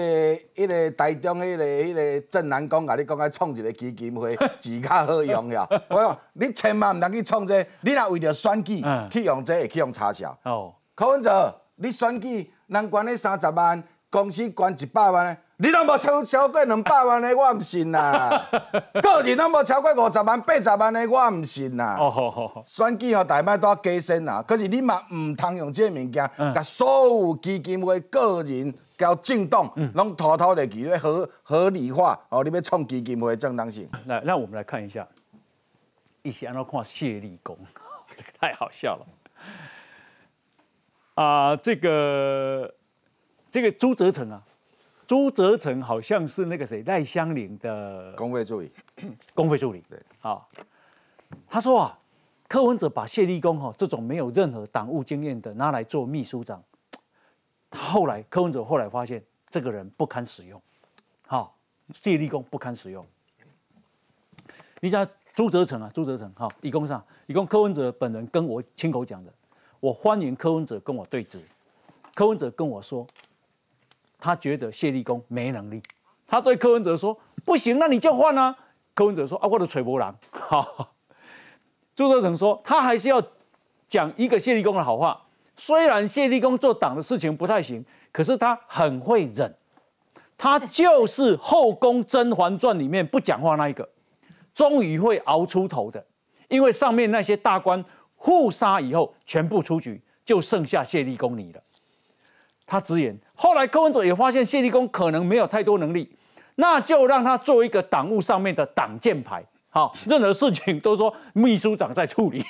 [0.57, 5.69] 迄个台中迄个、迄个郑南公，甲你讲，爱创一个基金会，钱较好用了。
[5.89, 10.37] 我讲，你千万毋通去创这，你若为着选举去用这，会去用差销。
[10.43, 18.49] 哦，柯文哲，你选举人关你三十万，公司捐一百万，你拢无超超过两百万的，我毋信啦。
[19.03, 21.97] 个人拢无超过五十万、八十万的，我毋信啦。
[21.99, 24.43] 哦好好好，选举吼，大摆都要加薪啦。
[24.47, 28.75] 可是你嘛毋通用这物件，甲所有基金会个人。
[28.99, 33.87] 交震动，拢偷偷的去合合理化哦，你要创基金会正当性。
[34.07, 35.07] 那那我们来看一下，
[36.23, 37.59] 一起按照看谢立功，
[38.09, 39.07] 这个太好笑了。
[41.23, 42.73] 啊，这个
[43.51, 44.41] 这个朱泽成啊，
[45.07, 48.71] 朱泽成好像是那个谁赖香林的公会助理，
[49.35, 49.83] 公会助理。
[49.89, 50.49] 对，好，
[51.49, 51.99] 他说啊，
[52.49, 56.63] 柯文哲把谢立功哈这种没有任何党务经验的拿来做秘书长。
[57.71, 60.61] 后来柯文哲后来发现这个人不堪使用，
[61.27, 61.57] 好，
[61.93, 63.07] 谢立功不堪使用。
[64.81, 69.33] 你想朱泽成啊，朱泽成，哈，一共上，一共柯文哲本人跟我亲口讲的，
[69.79, 71.41] 我欢迎柯文哲跟我对质。
[72.15, 73.07] 柯文哲跟我说，
[74.19, 75.81] 他觉得谢立功没能力，
[76.27, 78.57] 他对柯文哲说，不行，那你就换啊。
[78.95, 80.17] 柯文哲说啊，我的锤波郎。
[80.31, 80.95] 好，
[81.95, 83.23] 朱德成说，他还是要
[83.87, 85.23] 讲一个谢立功的好话。
[85.55, 89.55] 虽然谢立功做党的事情不太行，可是他很会忍，
[90.37, 93.89] 他就是《后宫甄嬛传》里面不讲话那一个，
[94.55, 96.05] 终于会熬出头的。
[96.49, 101.63] 因为上面那些大官互杀以后，全部出局，就剩下谢立功你了。
[102.67, 106.11] 他直言，后来柯文哲也发现谢立功可能没有太多能力，
[106.57, 109.45] 那就让他做一个党务上面的挡箭牌。
[109.71, 112.43] 好，任何事情都说秘书长在处理，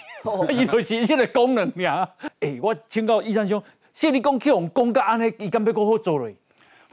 [0.48, 2.08] 伊有实际的功能呀。
[2.40, 6.34] 哎，我请教医生兄，谢立功去用公干安尼，伊敢要过好做嘞？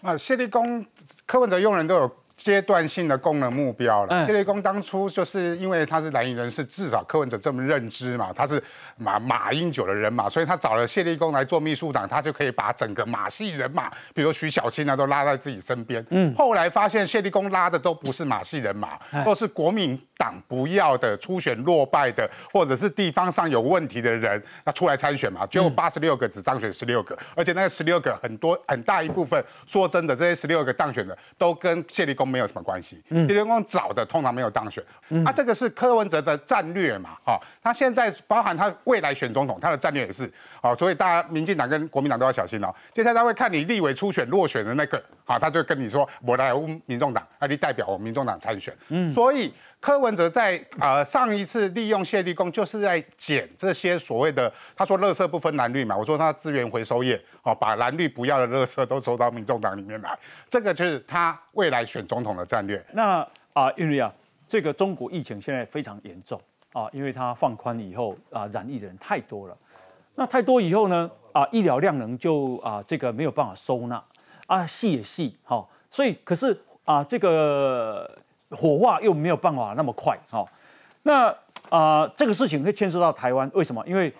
[0.01, 0.85] 啊，谢立功
[1.25, 2.11] 柯文哲用人都有。
[2.43, 4.25] 阶段性的功能目标了。
[4.25, 8.61] 谢立功当初就是因为他是蓝营人士，至少柯文哲这么认知嘛，他是
[8.97, 16.05] 马马英九的人嘛，所以他找了谢立功来做秘书长，他就可以把整个马系人马，比如徐小青啊，都拉在自己身边。
[16.09, 32.32] 嗯，后来发现谢立功拉的都不是马系人马，都是国民党不要的、初选落败的，或者是地方上有问题的人，那出来参选嘛，结果八十六个只当选十六个，而且那个十六个很多很大一部分，说真的，这些十六个当选的都跟谢立功。
[32.33, 32.99] 没有什么关系。
[33.09, 34.83] 嗯，地方找的通常没有当选。
[35.23, 37.11] 啊，这个是柯文哲的战略嘛？
[37.23, 40.31] 哈，他现在包含他未来选总统，他的战略也是。
[40.61, 42.73] 哦，所以大家民进党跟国民党都要小心哦。
[42.91, 46.51] 接下来他会看你立委初选落选的那个，好，他就跟你说我来
[46.87, 48.75] 民众党，啊，你代表我民众党参选。
[48.89, 49.53] 嗯，所以。
[49.83, 60.17] 柯文哲在呃上一次利用谢立功，就是在捡这些所谓的他说“垃圾不分蓝绿”嘛，我说他资源回收业哦，把蓝绿不要的垃圾都收到民众党里面来，
[60.47, 62.81] 这个就是他未来选总统的战略。
[62.93, 64.09] 那啊，因为啊，
[64.47, 66.39] 这个中国疫情现在非常严重
[66.71, 69.57] 啊，因为它放宽以后啊，染疫的人太多了，
[70.15, 74.01] 那太多以后呢啊，医疗量能就啊这个没有办法收纳
[74.47, 78.09] 啊，细也细哈，所以可是啊这个。
[78.55, 80.45] 火化又没有办法那么快，哈，
[81.03, 81.35] 那
[81.69, 83.83] 啊，这个事情会牵涉到台湾，为什么？
[83.87, 84.13] 因为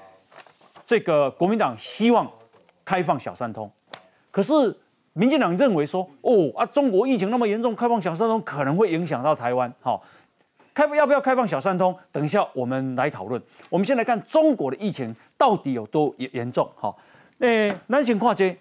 [0.85, 2.29] 这个国民党希望
[2.83, 3.71] 开放小三通，
[4.31, 4.75] 可是
[5.13, 9.99] 民进党认为说，哦啊，中国疫情那么严重，开放小三通可能会影响到台湾，哈，
[10.73, 11.95] 开要不要开放小三通？
[12.11, 13.41] 等一下我们来讨论。
[13.69, 16.93] 我们先来看中国的疫情到底有多严严重，哈，
[17.39, 18.57] 诶，南行跨街，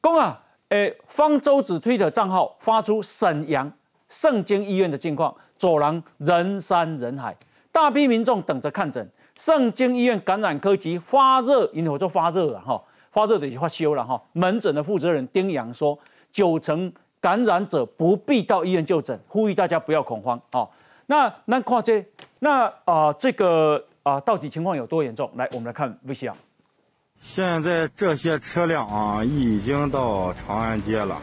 [0.00, 3.70] 公啊，诶，方舟子推特账号发出沈阳。
[4.08, 7.36] 圣经医院的近况，走廊人山人海，
[7.72, 9.08] 大批民众等着看诊。
[9.34, 14.18] 圣经医院感染科及发热，因为就发热了哈，发热的就发休了哈。
[14.32, 15.98] 门诊的负责人丁阳说，
[16.32, 16.90] 九成
[17.20, 20.68] 感染者不必到医院就诊，呼吁大家不要恐慌哦。
[21.06, 22.04] 那那跨这
[22.38, 25.30] 那啊这个啊到底情况有多严重？
[25.34, 26.32] 来，我们来看 VCR。
[27.18, 31.20] 现在这些车辆啊已经到长安街了。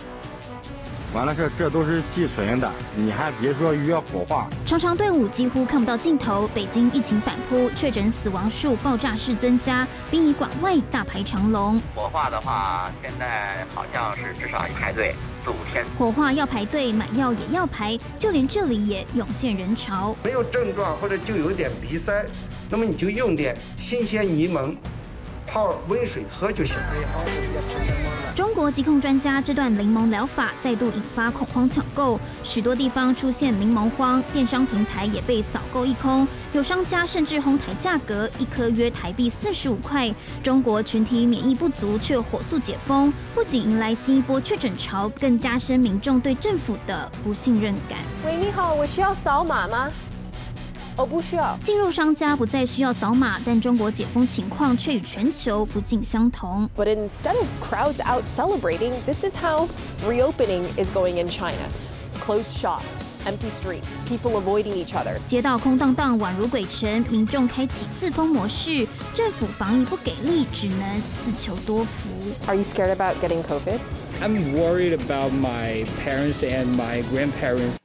[1.13, 4.49] 完了这，这都是寄存的，你还别说约火化。
[4.65, 6.49] 长长队伍几乎看不到尽头。
[6.56, 11.80] 北京疫情反扑，确诊死亡数爆炸式增加，殡仪馆外大排长龙。
[11.93, 15.13] 火化的话，现在好像是至少要排队
[15.45, 15.86] 四五天。
[15.99, 20.15] 火化要排队，买药也要排，就连这里也涌现人潮。
[20.23, 22.26] 没有症状或者就有点鼻塞，
[22.71, 24.76] 那么你就用点新鲜柠檬。
[25.45, 26.84] 泡温水喝就行了。
[28.36, 40.12] 中国疾控专家这段柠檬疗法再度引发恐慌抢购，许多地方出现柠檬荒，电商平台也被扫购一空，有商家甚至哄抬价格，一颗约台币四十五块。
[40.41, 47.99] 中国群体免疫不足却火速解封，不仅迎来新一波确诊潮，更加深民众对政府的不信任感。
[48.25, 49.91] 喂，你好，我需要扫码吗？
[50.96, 51.57] 哦，不需要。
[51.62, 56.68] 进入商家不再需要扫码，但中国解封情况却与全球不尽相同。
[56.76, 59.68] But instead of crowds out celebrating, this is how
[60.04, 61.68] reopening is going in China.
[62.26, 62.83] Closed shops,
[63.24, 65.16] empty streets, people avoiding each other.
[65.26, 68.87] 街道空荡荡，宛如鬼城，民众开启自封模式。
[69.14, 72.09] 政府防疫不给力，只能自求多福。
[72.46, 73.78] Are you scared about getting COVID?
[74.20, 77.76] I'm worried about my parents and my grandparents.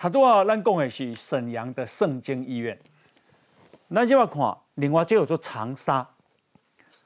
[0.00, 2.78] 他都要咱讲的是沈阳的圣经医院。
[3.94, 4.42] 咱就要看
[4.76, 6.06] 另外就有做长沙，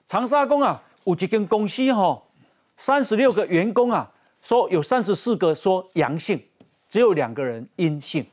[0.06, 2.30] 长沙公啊，有一间公司吼，
[2.76, 4.08] 三十六个员工啊，
[4.40, 6.40] 说有三十四个说阳性，
[6.88, 8.24] 只有两个人阴性。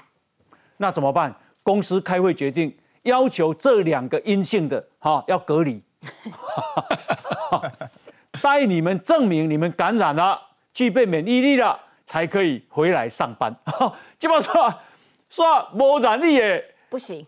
[0.78, 1.36] 那怎么办？
[1.63, 5.82] 公司开会决定，要求这两个阴性的哈要隔离，
[8.43, 10.39] 带你们证明你们感染了，
[10.71, 11.80] 具备免疫力了。
[12.04, 13.56] 才可以回来上班，
[14.21, 14.53] 基本上
[15.31, 17.25] 说无染疫也不行，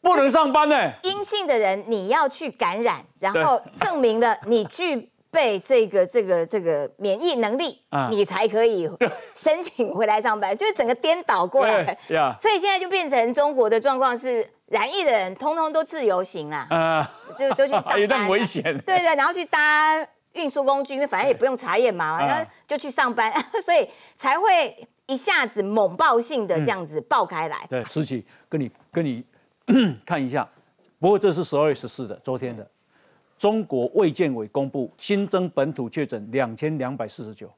[0.00, 0.92] 不能上班呢。
[1.04, 8.90] 阴性的人你要去感染，然后证明了你具备这个这个这个免疫能力，你才可以
[9.36, 11.96] 申请回来上班， 就是整个颠倒过来。
[12.40, 18.64] 所以现在就变成中国的状况是，染疫的人通通都自由行啦，就都去上班， 有点危险。
[18.80, 20.04] 对对，然后去搭。
[20.34, 27.66] 运输工具，因为反正也不用查验嘛，然后就去上班， 所以才会一下子猛爆性的这样子爆开来。
[27.68, 29.24] 对，实际跟你跟你
[30.04, 30.48] 看一下，
[30.98, 32.68] 不过这是十二月十四的，昨天的，
[33.36, 37.50] 中国卫健委公布新增本土确诊两千两百四十九。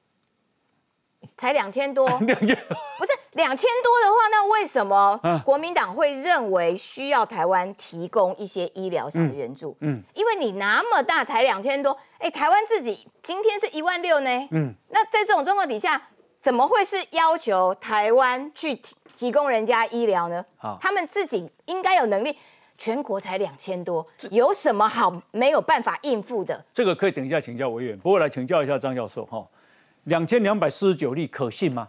[1.36, 2.56] 才两千多， 两千。
[2.98, 9.76] 不是两千多的话，那为什么国民党会认为需要台湾提供一些医疗上的援助？
[9.80, 14.30] 嗯，因为你那么大才两千多，哎，台湾自己今天是一万六呢。
[14.52, 16.00] 嗯，那在这种状况底下，
[16.46, 20.44] 怎么会是要求台湾去提提供人家医疗呢？
[20.56, 22.36] 好，他们自己应该有能力。
[22.78, 26.64] 全国才两千多，有什么好没有办法应付的？
[26.72, 29.44] 这个可以等一下请教委员，不过来请教一下张教授哈。
[30.04, 31.88] 两千两百四十九例可信吗？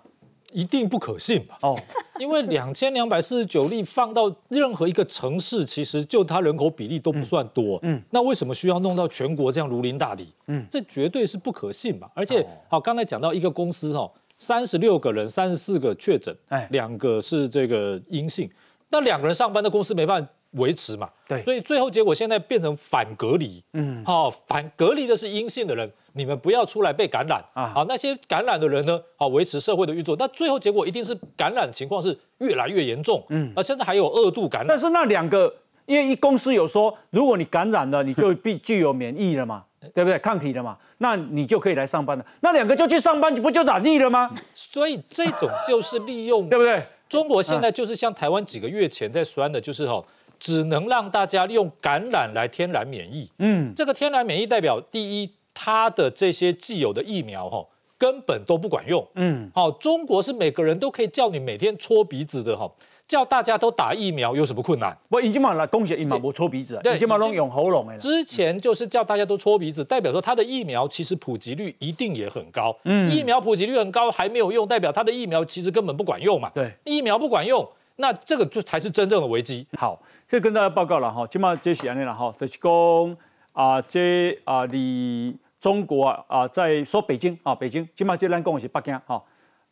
[0.54, 1.56] 一定不可信吧？
[1.62, 1.78] 哦，
[2.18, 7.78] 因为两千两百四十九例放到任何一个城市，其实就它人口比例都不算多。
[7.84, 10.34] 嗯，那为什么需要弄到全国这样如临大敌？
[10.48, 12.10] 嗯，这绝对是不可信嘛。
[12.16, 18.50] 而且，好，刚才讲到一个公司哦，三十六个人，三十四个确诊，哎，两个是这个阴性，
[18.90, 27.44] 那两个人上班的公司没办法维持嘛，对，所以最后结果现在变成反隔离，嗯，好，反隔离的是阴性的人，你们不要出来被感染。
[27.54, 35.54] 啊，好，那些感染的人呢，好维持社会的运作，那最后结果一定是感染情况是越来越严重，嗯，啊，现在还有二度感染，但是那两个，
[35.86, 39.66] 因为一公司有说，如果你感染了，你就必具有免疫了嘛。
[39.94, 40.18] 对不对？
[40.20, 42.26] 抗体的嘛，那你就可以来上班了。
[42.42, 44.32] 那两个就去上班，不就染疫了吗？
[44.54, 46.86] 所以这种就是利用，对不对？
[47.08, 50.04] 中国现在就是像台湾几个月前在酸的，就是哈，
[50.38, 53.30] 只能让大家用感染来天然免疫。
[53.40, 57.66] 嗯，这个天然免疫代表第一，它的这些既有的疫苗哈
[57.98, 59.08] 根本都不管用。
[59.16, 62.70] 嗯，好，中国是每个人都可以叫你每天搓鼻子的哈。
[63.08, 64.96] 叫大家都打疫苗有什么困难？
[65.08, 67.98] 我已经嘛来恭喜疫苗，我搓鼻子，已经嘛拢用喉咙哎。
[67.98, 72.76] 之前就是叫大家都搓鼻子，代表说它的疫苗其实普及率一定也很高。
[72.84, 76.52] 嗯，疫苗普及率很高还没有用，代表它的疫苗其实根本不管用嘛。
[76.54, 79.66] 对，疫苗不管用，那这个就才是真正的危机。
[79.78, 79.98] 好，
[80.28, 83.18] 这跟大家报告了哈，起码这是安尼了哈，就是讲
[83.54, 89.24] 啊，这啊，你中国啊，在说北京啊，北京起码这咱讲的是北京哈。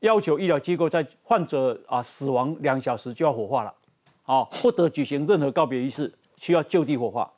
[0.01, 3.73] 要求医疗机构在患者啊死亡两小时就要火化了，
[4.23, 7.31] 啊，不得举行任何告别仪式，需要就地火化。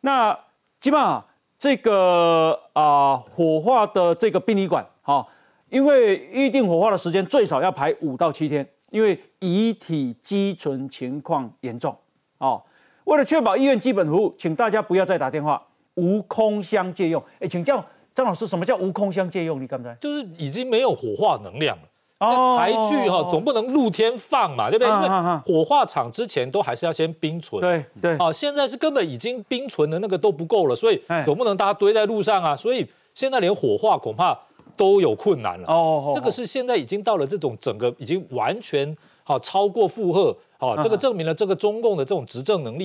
[0.00, 0.36] 那
[0.80, 1.24] 基本上
[1.56, 5.28] 这个啊火化的这个殡仪馆，好，
[5.68, 11.96] 因为预定火化的时间最少要排五到七天，因为遗体积存情况严重，
[12.38, 12.60] 啊，
[13.04, 15.62] 为了确保医院基本服务，请大家不要再打电话，
[15.94, 17.22] 无空箱借用。
[17.40, 17.84] 哎，请教。
[18.18, 19.62] 张老师，什么叫无空箱借用？
[19.62, 21.82] 你刚才就是已经没有火化能量了。
[22.18, 24.92] 哦，台剧哈总不能露天放嘛，对不对？
[24.92, 27.60] 因为火化场之前都还是要先冰存。
[27.60, 28.16] 对对。
[28.16, 32.56] 啊，现在是根本已经冰存的那个都不够了，所以总不能大家堆在路上啊。
[32.56, 34.36] 所以现在连火化恐怕
[34.76, 35.68] 都有困难了。
[35.68, 36.10] 哦。
[36.12, 40.36] 这个是现在已经到了这种整个已经完全好超过负荷。
[40.58, 42.84] 好，这个证明了这个中共的这种执政能力。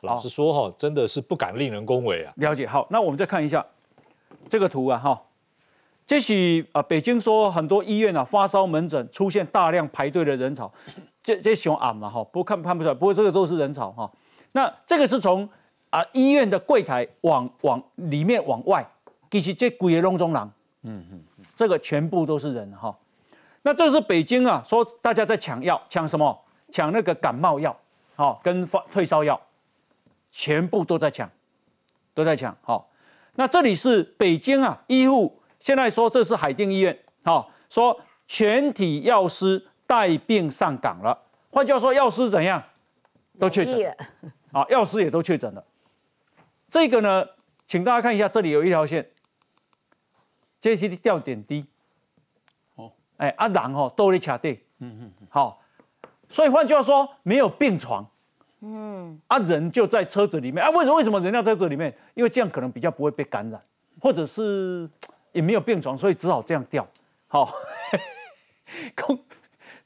[0.00, 2.32] 老实说哈，真的是不敢令人恭维啊。
[2.34, 2.66] 了解。
[2.66, 3.64] 好，那我们再看一下。
[4.48, 5.22] 这个图啊，哈，
[6.06, 10.72] 这是啊，北京说很多医院啊，发烧门诊出现大量排队的人潮，
[11.22, 14.10] 这这熊暗嘛哈，不看看不出来，不过这个都是人潮哈。
[14.52, 15.48] 那这个是从
[15.90, 18.86] 啊医院的柜台往往里面往外，
[19.30, 21.22] 其实这鬼也笼中狼，嗯嗯，
[21.54, 22.94] 这个全部都是人哈。
[23.62, 26.38] 那这是北京啊，说大家在抢药，抢什么？
[26.70, 27.76] 抢那个感冒药，
[28.16, 29.40] 好，跟发退烧药，
[30.30, 31.30] 全部都在抢，
[32.14, 32.88] 都在抢，好。
[33.34, 41.18] 那这里是北京啊，医护现在说这是海淀医院，好说全体药师带病上岗了。
[41.50, 42.62] 换句话说，药师怎样
[43.38, 43.96] 都确诊了，
[44.52, 45.64] 啊，药师也都确诊了。
[46.68, 47.26] 这个呢，
[47.66, 49.10] 请大家看一下，这里有一条线，
[50.60, 51.66] 这是吊点滴。
[52.76, 55.62] 哦，哎，阿郎哦都在卡对，嗯嗯嗯，好，
[56.28, 58.06] 所以换句话说，没有病床。
[58.64, 60.70] 嗯，啊，人就在车子里面啊？
[60.70, 60.96] 为什么？
[60.96, 61.92] 为什么人要在这里面？
[62.14, 63.60] 因为这样可能比较不会被感染，
[64.00, 64.88] 或者是
[65.32, 66.86] 也没有病床，所以只好这样吊。
[67.26, 67.52] 好，
[68.94, 69.18] 空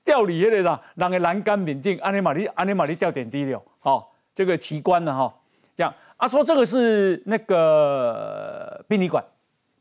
[0.04, 3.62] 吊里面的让人栏杆稳定，安尼玛丽安尼玛丽吊点滴了。
[3.80, 5.34] 好，这个奇观的哈，
[5.74, 9.24] 这样啊，说这个是那个殡仪馆，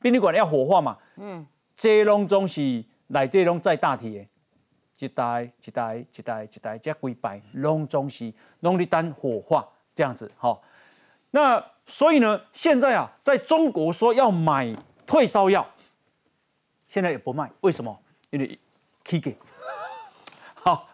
[0.01, 0.97] 殡仪馆要火化嘛？
[1.17, 4.25] 嗯，这拢总是来这拢在大体的。
[4.99, 10.57] 一代一代一代一代，这几百拢总是拢在等火化这样子哈。
[11.31, 14.73] 那所以呢，现在啊，在中国说要买
[15.05, 15.67] 退烧药，
[16.87, 17.99] 现在也不卖，为什么？
[18.29, 18.57] 因为
[19.03, 19.37] K 给
[20.55, 20.87] 好，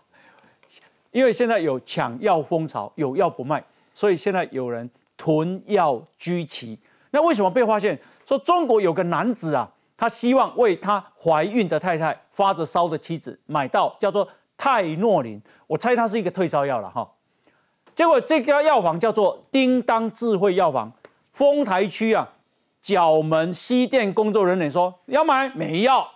[1.11, 6.79] 因为现在有抢药风潮，有药不卖，所以现在有人囤药居奇。
[7.11, 7.99] 那为什么被发现？
[8.25, 9.71] 说中国有个男子啊。
[10.01, 14.27] 他希望为他怀孕的太太发着烧的妻子买到叫做
[14.57, 17.07] 泰诺林，我猜它是一个退烧药了哈。
[17.93, 20.91] 结果这家药房叫做叮当智慧药房，
[21.33, 22.27] 丰台区啊
[22.81, 26.07] 角门西店工作人员说要买没药，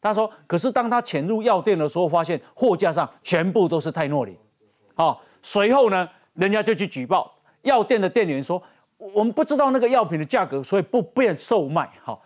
[0.00, 4.38] 他说可是当他潜入药店的时候，发现货架上全部都是泰诺林，
[4.94, 8.62] 好，随后呢，人家就去举报药店的店员说
[8.96, 12.22] 我们不知道那个药品的价格，所以不便售卖，好。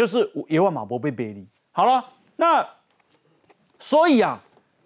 [0.00, 2.02] 就是一万马博被背离，好了，
[2.36, 2.66] 那
[3.78, 4.34] 所以啊，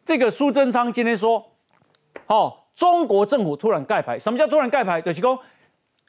[0.04, 1.52] 这个苏贞昌今天说，
[2.26, 5.00] 哦，中国政府突然盖牌，什么叫突然盖牌？
[5.00, 5.38] 就是说，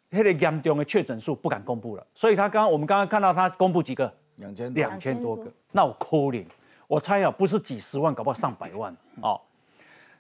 [0.09, 6.43] 那个严重的确诊数不敢公布了，所以他刚刚我们刚刚看到他公布几个，两千两千多个，那我扣零，
[6.87, 8.91] 我猜啊，不是几十万，搞不好上百万。
[9.21, 9.39] 哦。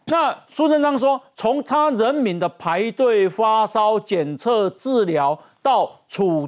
[0.05, 6.47] 那苏贞昌说，从他人民的排队发烧检测治疗到处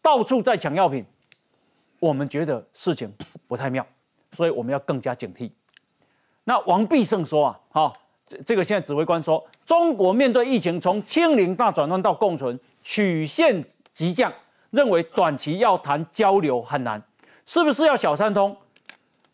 [0.00, 1.04] 到处在抢药品。
[2.00, 3.14] 我们觉得事情
[3.46, 3.86] 不太妙，
[4.32, 5.50] 所以我们要更加警惕。
[6.44, 7.92] 那王必胜说啊，好，
[8.26, 14.32] 这这个现在指挥官说，中国面对疫情从清零大转换到共存，曲线急降，
[14.70, 17.00] 认为短期要谈交流很难，
[17.44, 18.56] 是不是要小三通？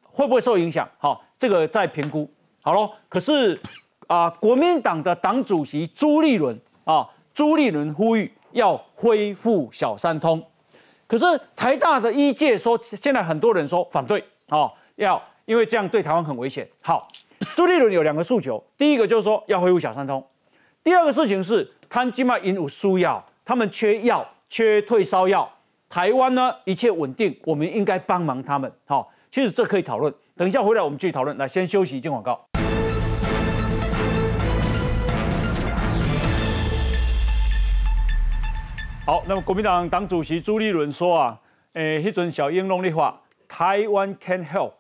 [0.03, 0.87] 会不会受影响？
[0.99, 2.29] 好，这个再评估。
[2.63, 3.59] 好喽，可是
[4.09, 10.43] 啊，国民党的党主席朱立伦啊，朱立伦呼吁要恢复小三通，
[11.07, 16.69] 可是台大的医界说，现在很多人说反对啊，要因为这样对台湾很危险。
[16.83, 17.07] 好，
[17.55, 20.25] 朱立伦有两个诉求，第一个就是说要恢复小三通，
[20.83, 25.49] 第二个事情是摊金马引武输药，他们缺药，缺退烧药，
[25.89, 28.71] 台湾呢一切稳定，我们应该帮忙他们。
[28.85, 31.37] 好，其实这可以讨论，等一下回来我们继续讨论。
[31.39, 32.66] 来，先休息，进广告。
[39.07, 41.41] 好，那么国民党党主席朱立伦说啊，
[41.75, 44.73] 诶，迄阵小英龙的话，台湾 can help，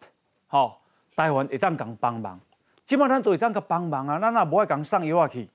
[0.48, 0.82] 好，
[1.14, 2.40] 台湾会当讲帮忙，
[2.84, 5.48] 基本上都会当个帮忙啊，那那不会讲上药去，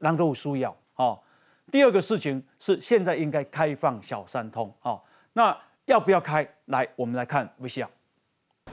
[0.00, 1.24] 人都有需要，好。
[1.72, 5.02] 第二个事情是现在应该开放小三通，好，
[5.32, 5.56] 那
[5.86, 6.46] 要不要开？
[6.66, 7.88] 来，我们来看 VCR。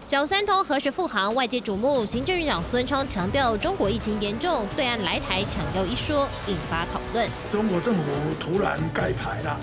[0.05, 1.33] 小三通何时复航？
[1.35, 2.05] 外界瞩目。
[2.05, 7.29] 行政院长孙昌强调，中国疫情严重，对岸来台抢药一说，引发讨论。
[7.51, 8.01] 中国政府
[8.39, 9.59] 突然盖牌了，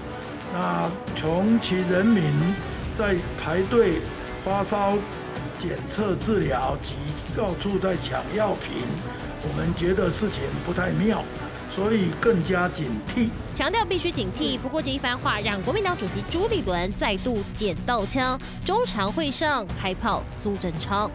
[0.53, 2.31] 那穷其人民
[2.99, 4.01] 在排队
[4.45, 4.99] 发烧
[5.63, 6.95] 检测治疗，及
[7.35, 8.85] 到处在抢药品，
[9.43, 11.25] 我们觉得事情不太妙。
[11.75, 14.57] 所以更加警惕，强调必须警惕。
[14.59, 21.11] 不过这一番话让国民党主席朱立伦再度捡到枪，中常会上开炮苏贞昌。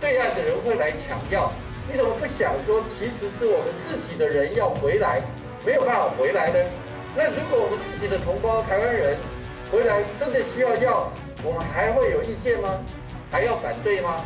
[0.00, 1.52] 对岸的人会来抢药，
[1.88, 5.22] 你怎么不想说，其实是我们自己的人要回来，
[5.64, 6.58] 没有办法回来呢？
[7.14, 9.16] 那如果我们自己的同胞台湾人
[9.70, 11.08] 回来真的需要药，
[11.44, 12.68] 我们还会有意见吗？
[13.30, 14.16] 还要反对吗？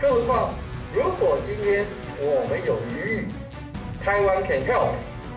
[0.00, 0.50] 更何况，
[0.92, 1.86] 如果今天
[2.18, 3.26] 我们有余裕，
[4.04, 4.90] 台湾 can help。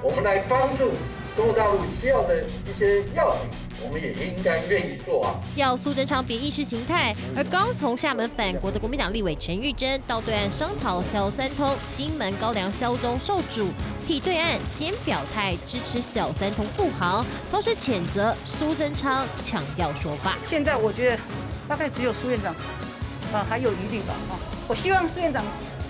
[0.05, 0.91] 我们来帮助
[1.35, 3.49] 中国大陆需要的一些药品，
[3.83, 5.33] 我们也应该愿意做啊。
[5.55, 13.69] 要苏贞昌别意识形态，而刚从厦门返国的国民党立委陈玉珍到对岸商讨小三通，金门高粱萧宗受阻，
[14.05, 20.37] 替对岸先表态支持小三通复航，同时谴责苏贞昌强调说法。
[20.45, 21.17] 现在我觉得
[21.67, 22.53] 大概只有苏院长
[23.33, 24.37] 啊还有余力吧啊，
[24.67, 25.43] 我希望苏院长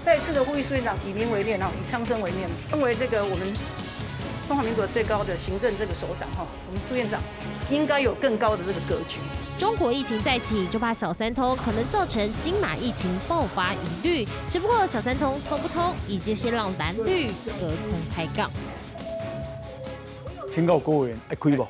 [0.05, 3.53] 再次的呼吁苏院长以民为念啊，以苍生为念，身为这个我们。
[4.47, 7.19] 中华民国最高的行政这个首长哈，我们苏院长
[7.71, 9.17] 应该有更高的这个格局。
[9.57, 14.27] 中国疫情再起，就怕小三通可能造成金马疫情爆发疑虑。
[14.51, 17.27] 只不过小三通通不通，已经是让蓝绿
[17.59, 18.51] 隔空开杠。
[20.53, 21.67] 请告各位，还可以不？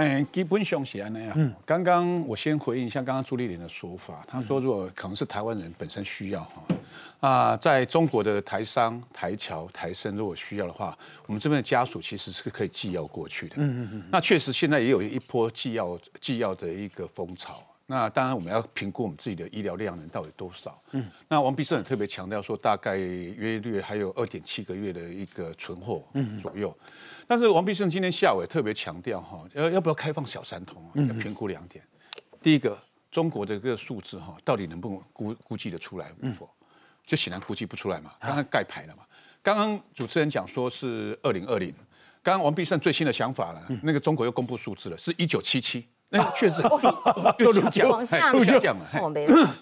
[0.00, 1.32] 嗯，基本上是安那样。
[1.34, 10.96] 嗯，刚刚我先回应一下刚刚朱立伦的说法，他说如果可能是台湾人本身需要哈，啊，在中国的台商、台侨、台生如果需要的话，
[11.26, 13.56] 我们这边的家属其实是可以寄药过去的。
[13.58, 14.02] 嗯嗯嗯。
[14.12, 17.60] 那确实现在也有一波寄药寄药的一个风潮。
[17.90, 20.80] 那当然我们要评估我们自己的医疗量能到底多少。
[20.92, 21.04] 嗯。
[21.26, 26.04] 那王必胜特别强调说，大概约略还有二点七个月的一个存货
[26.40, 26.72] 左右。
[27.28, 30.92] 但是王必胜今天下午也特别强调哈，要要不要开放小三通啊？
[30.96, 31.84] 要评估两点。
[32.40, 32.76] 第一个，
[33.10, 36.48] 中国的这个数字哈，到底能不能估估计的出来与否？
[37.04, 38.14] 就显然估计不出来嘛。
[38.18, 39.02] 刚刚盖牌了嘛。
[39.42, 41.74] 刚刚主持人讲说是二零二零，
[42.22, 45.86] 刚刚王必胜最新的想法了，那个中国又公布数字了，是一九七七。
[46.10, 46.62] 那确实
[47.38, 47.88] 又下降，
[48.34, 48.86] 又下降了。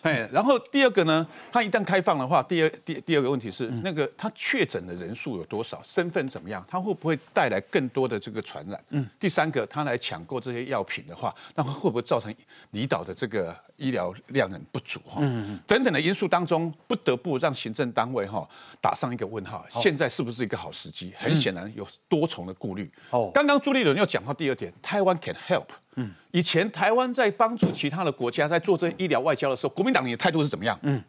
[0.02, 8.80] 哎，然后第二个呢，它一旦开放的话，第二第第二个问题是，那个它确诊的人数有多少，身份怎么样，它会不会带来更多的这个传染？
[8.90, 9.04] 嗯。
[9.18, 12.32] 第三个，它来抢购这些药品的话，那会不会造成
[12.70, 15.00] 离岛的这个医疗量很不足？
[15.06, 18.48] 哈，嗯等等的因素当中，不得不让行政单位哈
[18.80, 19.64] 打上一个问号。
[19.70, 21.12] 现在是不是一个好时机？
[21.16, 22.90] 很显然有多重的顾虑。
[23.10, 23.30] 哦。
[23.34, 25.66] 刚刚朱立伦又讲到第二点，台湾 can help。
[25.96, 30.78] 嗯，以前台湾在帮助其他的国家在做这医疗外交的时候，国民党你的态度是怎么样？
[30.82, 31.02] 嗯，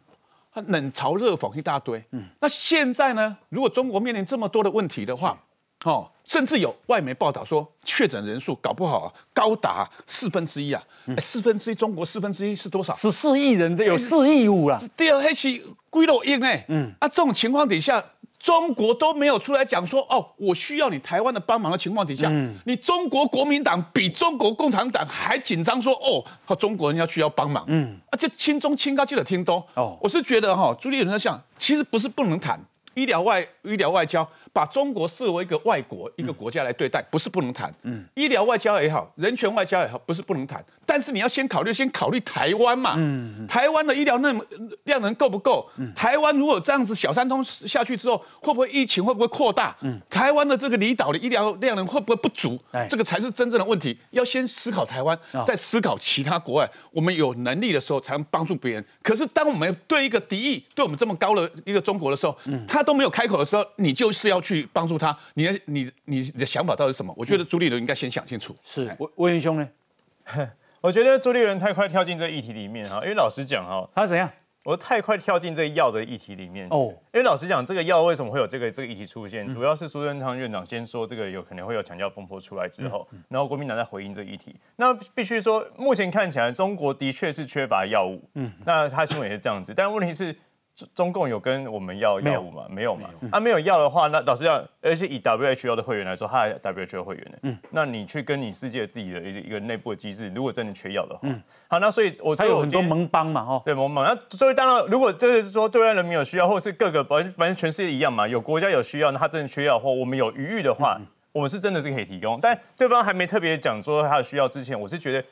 [0.54, 2.02] 冷嘲热讽一大堆。
[2.12, 3.36] 嗯，那现在呢？
[3.48, 5.38] 如果中国面临这么多的问题的话，
[5.84, 10.82] 哦，甚至有外媒报道说确诊人数搞不好高达四分之一啊！
[11.18, 12.94] 四分之一，中国四分之一是多少？
[12.94, 14.78] 十四亿人，有四亿五了。
[14.96, 16.48] 第二，黑是归落硬呢？
[16.68, 18.04] 嗯，啊，这种情况底下。
[18.40, 22.30] 中国都没有出来讲说哦，我需要你台湾的帮忙的情况底下，
[22.66, 32.64] 你中国国民党比中国共产党还紧张说哦，和中国人要需要帮忙，嗯，而且亲中亲高记得听多哦，我是觉得哈，朱立伦在想，其实不是不能谈，
[32.94, 37.72] 医疗外医疗外交，把中国视为一个外国一个国家来对待，不是不能谈。
[37.82, 42.94] 嗯，医疗外交也好，人权外交也好，不是不能谈，但是你要先考虑，先考虑台湾嘛。
[42.96, 44.44] 嗯，台湾的医疗那么
[44.84, 45.68] 量能够不够？
[45.94, 49.76] 台湾如果这样子小三通下去之后，会不会疫情会不会扩大？
[49.82, 52.58] 嗯，台湾的这个离岛的医疗量能会不会不足？
[52.72, 53.98] 哎这个才是真正的问题。
[54.10, 56.68] 要先思考台湾，再思考其他国外。
[56.90, 58.84] 我们有能力的时候才能帮助别人。
[59.02, 65.16] 可是当我们对一个敌意对我们这么高的一个中国的时候，嗯他都没有开口的时候，你就是要去帮助他。
[65.34, 67.14] 你的你你的想法到底是什么？
[67.16, 68.56] 我觉得朱立伦应该先想清楚。
[68.64, 69.68] 是魏魏元兄呢？
[70.80, 74.30] 我觉得朱立伦太快跳进这议题里面哈，因为老实讲哈，他怎样？
[74.64, 79.46] 我太快跳进这个药的议题里面哦，因为老实讲，这个药为什么会有这个这个议题出现？
[79.54, 84.54] 主要是苏贞昌院长先说这个有可能会有强调风波出来之后，然后国民党在回应这个议题。
[84.76, 90.36] 那必须说，目前看起来中国的确是缺乏药物，嗯，那他新闻也是这样子，但问题是。
[90.94, 92.66] 中共有跟我们要药物吗？
[92.68, 93.08] 没有嘛。
[93.32, 97.38] 他没有要的话，那老实讲，而且以 WHO 的会员来说，他还 WHO 会员呢。
[97.42, 97.58] 嗯。
[97.70, 101.42] 那你去跟你世界自己的一一个内部的机制，如果真的缺药的话，嗯。
[101.68, 103.62] 好，那所以我他有很多盟邦嘛，哈。
[103.64, 104.04] 对盟邦。
[104.04, 111.00] 那所以当然，如果就是说对外人民有需要，或者是各个反正反正全世界一样嘛，有国家有需要，那他真的缺药或我们有余裕的话，
[111.32, 112.38] 我们是真的是可以提供。
[112.40, 115.24] 但对方还没特别讲说他的需要之前，我是觉得。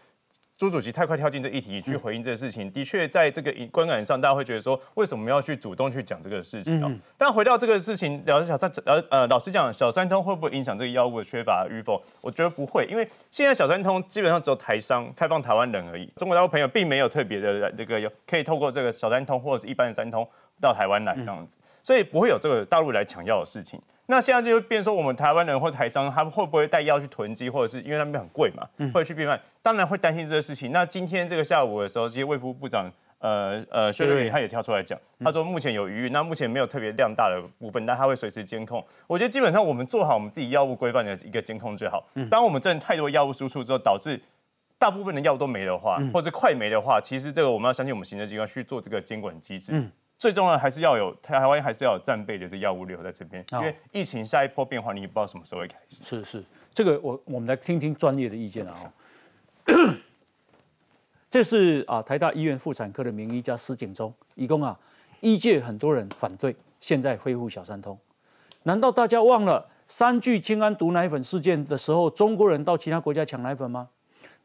[0.56, 6.90] 朱主席太快跳进这议题去回应这个事情，的确在这个观感上，大家会觉得说，为什么要去主动去讲这个事情哦？
[7.18, 12.02] 但回到这个事情，老师小三呃呃，老实讲，小三通会不会影响这个药物的缺乏与否？
[12.22, 20.26] 我觉得不会，因为现在小三通基本上只有台商开放台湾人而已，中国大陆朋友并没有特别的这个有可以透过这个小三通或者是一般的三通
[20.58, 23.78] 到台湾来这样子，所以不会有这个大陆来抢药的事情。
[24.06, 29.40] 那现在就变说，我们台湾人或台商，他们会不会带药去囤积，或者是因为那边很贵嘛，会去变卖？
[29.60, 30.70] 当然会担心这个事情。
[30.70, 38.84] 那今天这个下午的时候，其实卫福部长呃呃薛瑞元他也跳出来讲，他说目前有余裕，那目前没有特别量大的部分，但他会随时监控。
[39.06, 42.06] 我觉得基本上我们做好我们自己药物规范的一个监控最好。
[42.30, 44.20] 当我们真的太多药物输出之后，导致
[44.78, 49.90] 大部分的药都没的话，或者快没的话，其实这个我们要相信我们行政机关去做这个监管机制。
[50.18, 56.02] 最重要还是要有台湾，还是要有战备的这药物流在这边，因为疫情下一波变化，你也不知道什么时候会开始。
[56.02, 58.92] 是是，这个我我们来听听专业的意见啊。
[61.28, 64.78] 这是啊台大医院妇产科的名医叫施景忠，一共啊
[65.20, 67.98] 医界很多人反对现在恢复小三通，
[68.62, 73.90] 难道大家忘了三聚氰胺毒奶粉事件的时候，中国人到其他国家抢奶粉吗？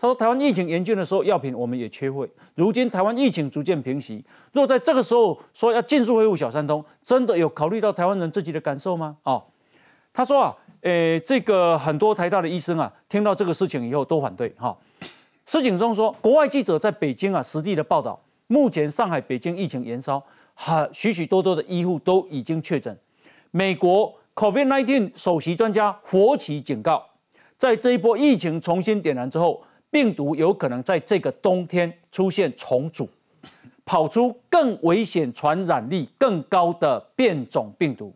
[0.01, 2.27] 他说：“台湾疫情严峻的时候，药品我们也缺货。
[2.55, 9.43] 如今台湾疫情逐渐平息，若在这个时候说要尽速恢复小三通，真的有考虑到台湾人自己的感受吗？”哦，
[10.11, 14.49] 他说啊，诶，这个很多台大的医生啊，听到这个事情以后都反对。
[14.57, 14.75] 哈，
[15.45, 20.19] 施景忠说，国外记者在北京啊实地的报道，目前上海、北京疫情延烧，
[20.55, 22.97] 哈，许许多多的医护都已经确诊。
[23.51, 27.05] 美国 COVID-19 首席专家佛奇警告，
[27.55, 29.63] 在这一波疫情重新点燃之后。
[29.91, 33.07] 病毒有可能在这个冬天出现重组，
[33.85, 38.11] 跑出更危险、传染力更高的变种病毒。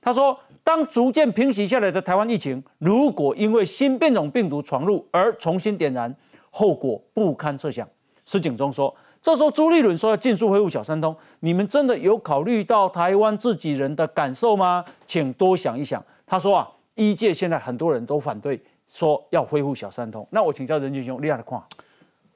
[0.00, 6.12] 他说，当逐渐平息下来的台湾疫情，如果因为新变种病毒闯入而重新点燃，
[6.50, 7.88] 后果不堪设想。
[8.24, 14.84] 施景忠说，这时候朱立伦说要尽速恢复小三通，你们真的有考虑到台湾自己人的感受吗？
[15.06, 16.04] 请多想一想。
[16.26, 18.60] 他说啊，医界现在很多人都反对。
[18.92, 21.66] 说要恢复小三通，那我请教任俊兄，厉害的话，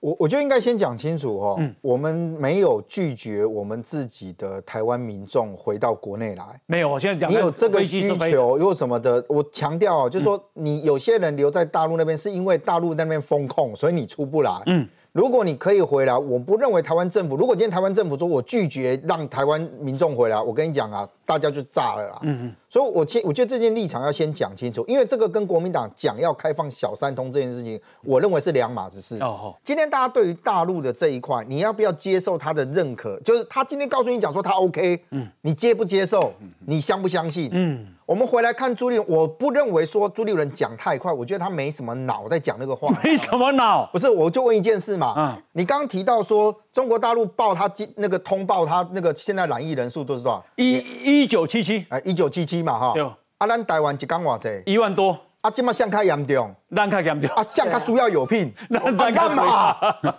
[0.01, 14.89] 我我就应该先讲清楚哦，我们没有拒绝我们自己的台湾民众回到国内来，没有，我现在讲你有这个需求，有什么的，我强调哦，就是说你有些人留在大陆那边是因为大陆那边封控，所以你出不来，嗯。
[15.17, 17.39] 如果你可以回来，我不认为台湾政府。
[17.39, 22.19] 如果今天台湾政府说我拒绝让台湾民众回来，我跟你讲啊，大家就炸了啦。
[22.21, 22.55] 嗯嗯。
[22.69, 29.19] 所以，我先我觉得这件立场要先讲清楚，因为这个跟国民党讲要开放小三通这件事情，我认为是两码子事。
[29.21, 33.19] 哦今天大家对于大陆的这一块，你要不要接受他的认可？
[33.21, 36.31] 就是他今天告诉你讲说他 OK，嗯，你接不接受？
[36.67, 37.49] 你相不相信？
[37.55, 37.87] 嗯。
[38.07, 42.89] 我们回来看朱立伦，我不认为说朱立伦讲太快，我觉得他没什么脑在讲那个话。
[43.03, 45.13] 没什么脑，不是，我就问一件事嘛。
[45.17, 50.45] 嗯，你刚刚提到说中国大陆报他那个通报他那个现在染疫人数都是多少？
[50.55, 52.93] 一一九七七，哎，一九七七嘛哈。
[52.95, 53.03] 对。
[53.39, 54.63] 啊，咱台湾一港偌济？
[54.71, 55.19] 一万多。
[55.41, 56.55] 啊，今嘛相较严重。
[56.77, 57.29] 咱较严重。
[57.35, 58.55] 啊，相较需要有聘。
[58.71, 58.79] 那
[59.11, 59.43] 干嘛？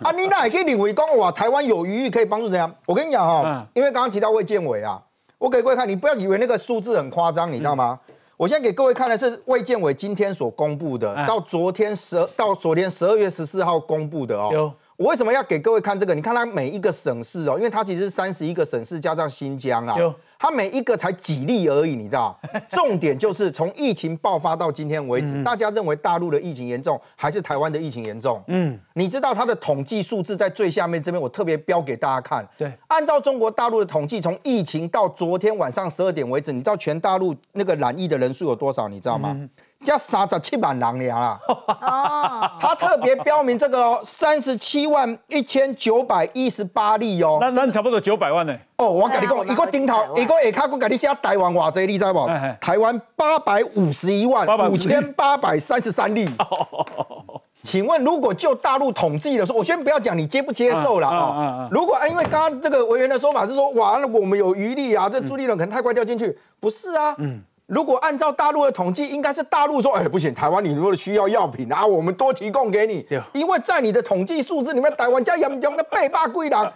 [0.02, 2.70] 啊，你那也可以认为讲哇，台湾有余裕可以帮助这样。
[2.84, 5.00] 我跟你讲哈，因为刚刚提到卫健委啊。
[5.38, 7.98] 我给各位看，你不要以为那个数字很夸张，你知道吗？
[8.36, 14.50] 我现在给各位看的是卫健委今天所公布的，到昨天十到昨天十二月十四号公布的哦。
[14.52, 16.12] 有我为什么要给各位看这个？
[16.12, 22.38] 你看它每一个省市哦，因为它其实是三十一个省市加上新疆啊有，它每一个才几例而已，你知道？
[22.70, 28.40] 重点就是从疫情爆发到今天为止，大家认为大陆的疫情严重还是台湾的疫情严重？
[28.46, 32.48] 嗯，你知道它的统计数字在最下面这边，我特别标给大家看。
[32.56, 38.86] 对，按照中国大陆的统计，从疫情到昨天晚上十二点为止，你知道全大陆那个染疫的人数有多少？
[38.86, 39.36] 你知道吗？
[39.84, 41.40] 加三十七万人了啊！
[41.46, 47.38] 哦，他特别标明这个哦，三十七万一千九百一十八例哦。
[47.40, 48.54] 那那差不多九百万呢。
[48.76, 52.56] 哦，我跟你讲，一个顶头，一个下卡，我跟你写台湾偌济，你知不嘿嘿？
[52.60, 56.28] 台湾八百五十一万五千八百三十三例。
[57.62, 61.68] 请问，如果就大陆统计的说，我先不要讲你接不接受了嗯嗯嗯哦嗯。
[61.70, 67.14] 如果啊，因为刚刚这个委员的说法是说，哇，那我们有余力啊，这朱立伦可能太快掉进去，不是啊。
[67.18, 67.40] 嗯。
[67.68, 73.20] 如果按照大陆的统计，应该是大陆说，哎，不行，台湾你如果需要药品啊，我们多提供给你对。
[73.34, 76.72] 因为在你的统计数字里面，台湾加严重的八百几人，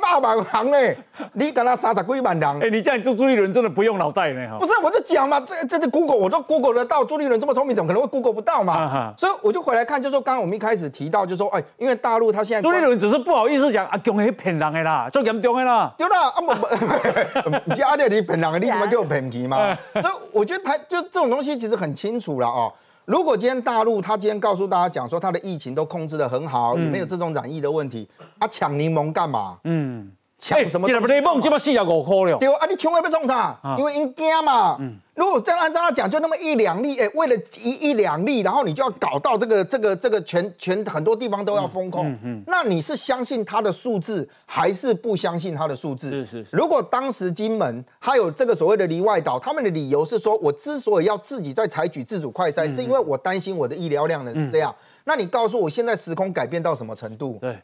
[0.00, 0.96] 八 百万人哎，
[1.32, 2.60] 你跟他三十几万人。
[2.62, 4.64] 哎，你这样做朱立伦真的不用脑袋呢哈不。
[4.64, 7.04] 是，我就讲嘛，这这是 Google，我都 Google 得到。
[7.04, 9.12] 朱立伦这么聪明，怎么可能会 Google 不到嘛？
[9.18, 15.92] 所以我就回来看，就说刚刚我们一开始提到，就说哎，因为大陆他现在朱立伦只是不好意思讲啊，讲是骗人的啦，最严重的啦。
[15.98, 19.76] 对啦，啊不不， 你家阿爹你骗人的，你怎么 给我骗去嘛？
[19.94, 22.70] 所以我觉得台就这种东西其实很清楚了哦。
[23.06, 28.06] 如果今天大陆他今天告诉大家讲说他的疫情都控制的很好，也没有这种染疫的问题，
[28.38, 29.56] 他抢柠檬干嘛？
[29.64, 31.14] 嗯，抢什么这东西？
[31.14, 32.38] 雷梦这么四十五块了。
[32.38, 33.58] 对啊，你抢会被冲啥？
[33.78, 34.78] 因为因惊嘛。
[35.14, 37.34] 如果再按照他讲，就那么一两例，哎，为了
[37.64, 42.14] 一一两例，然后你就要搞到这个这个这个全全很多地方都要封控，
[42.46, 46.10] 那你是相信他的数字，还是不相信他的数字？
[46.10, 54.74] 是是是如果当时金门他有这个所谓的离外岛，他们的理由是说，我之所以要自己在采取自主快筛，是因为我担心我的医疗量呢是这样。
[55.04, 57.38] 那你告诉我，现在时空改变到什么程度？
[57.40, 57.56] 对。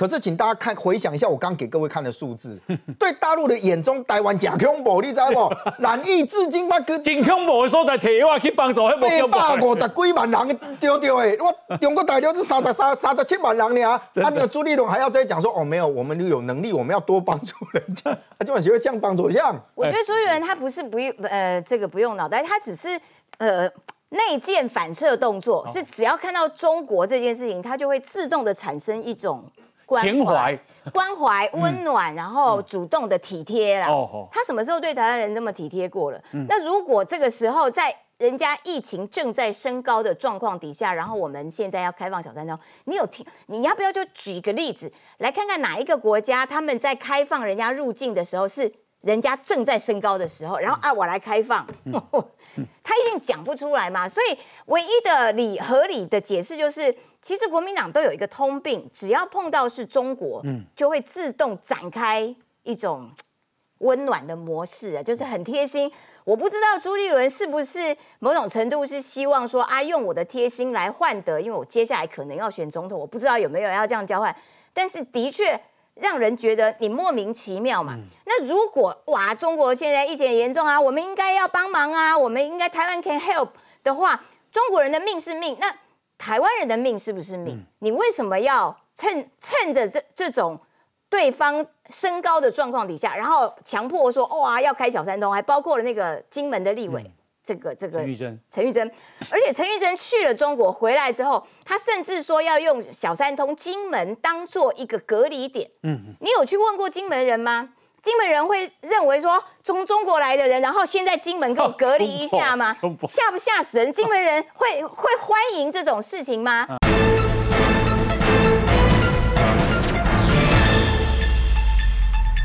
[0.00, 2.58] 可是，请大家看回想一下我刚给各位看的数字，
[2.98, 5.54] 对大陆的眼中，台湾假恐怖，你知道不？
[5.82, 13.90] 难以至今我跟真恐怖的所在，提我去帮助，迄无八百五十几万人丢丢的，我中国大陆是三十三三十七万人呢。
[13.90, 19.54] 啊，那个朱立伦还要再讲说，哦，没有，我们有能力，我们要多帮助人家，他 基本学会这样帮助像。
[19.74, 22.98] 我觉得朱立伦他不是不用呃这个不用脑袋，他只是
[23.36, 23.70] 呃
[24.08, 29.68] 内建反射动作，是只要看到中国这件事情，他就会自动的产生一种关
[29.98, 30.58] 情怀、
[30.92, 33.88] 关怀、温暖，然后主动的体贴啦。
[33.88, 36.22] 哦哦他什么时候对台湾人这么体贴过了？
[36.48, 43.24] 那如果这个时候在人家疫情正在升高的状况底下，然后我们现在要开放小三通，你有听？
[43.46, 48.70] 你要不要就举一个例子来看看哪一个国家他们在开放人家入境的时候是
[49.00, 51.66] 人家正在升高的时候，然后啊我来开放，
[52.84, 54.06] 他一定讲不出来嘛。
[54.06, 54.36] 所以
[54.66, 60.42] 唯一的理合理的解释就是，其实国民党都有一个通病，只要碰到是中国，
[60.74, 63.10] 就会自动展开一种
[63.78, 65.90] 温暖的模式啊，就是很贴心。
[66.24, 74.34] 我不知道朱立伦是不是某种程度是希望说啊，用我的贴心来换得，因为我接下来可能要选总统，我不知道有没有要这样交换，
[74.72, 75.58] 但是的确
[75.94, 77.98] 让人觉得你莫名其妙嘛。
[78.26, 83.48] 那如果哇，中国现在疫情很严重啊，我们应该要帮忙啊，我们应该台湾 can help
[83.82, 85.74] 的话，中国人的命是命，那
[86.20, 87.64] 台湾人的命是不是命？
[87.78, 90.60] 你为什么要趁趁着这这种？
[91.08, 97.04] 对方升高的状况底下，然后强迫说哇要开小三通，还包括了那个金门的立委，
[97.42, 98.88] 这个这个陈玉珍，陈玉珍，
[99.28, 105.68] 而且陈玉珍去了中国回来之后，他甚至说要用小三通金门当做一个隔离点。
[105.82, 107.70] 嗯，你有去问过金门人吗？
[108.02, 112.74] 金门人会认为说从中国来的人，然后先在金门给我隔离一下吗？
[113.06, 113.92] 吓不吓死人？
[113.92, 116.66] 金门人会 会欢迎这种事情吗？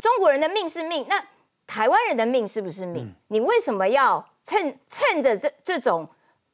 [0.01, 1.23] 中国人的命是命，那
[1.65, 3.15] 台湾人的命是不是命？
[3.29, 6.05] 你为什么要趁趁着这这种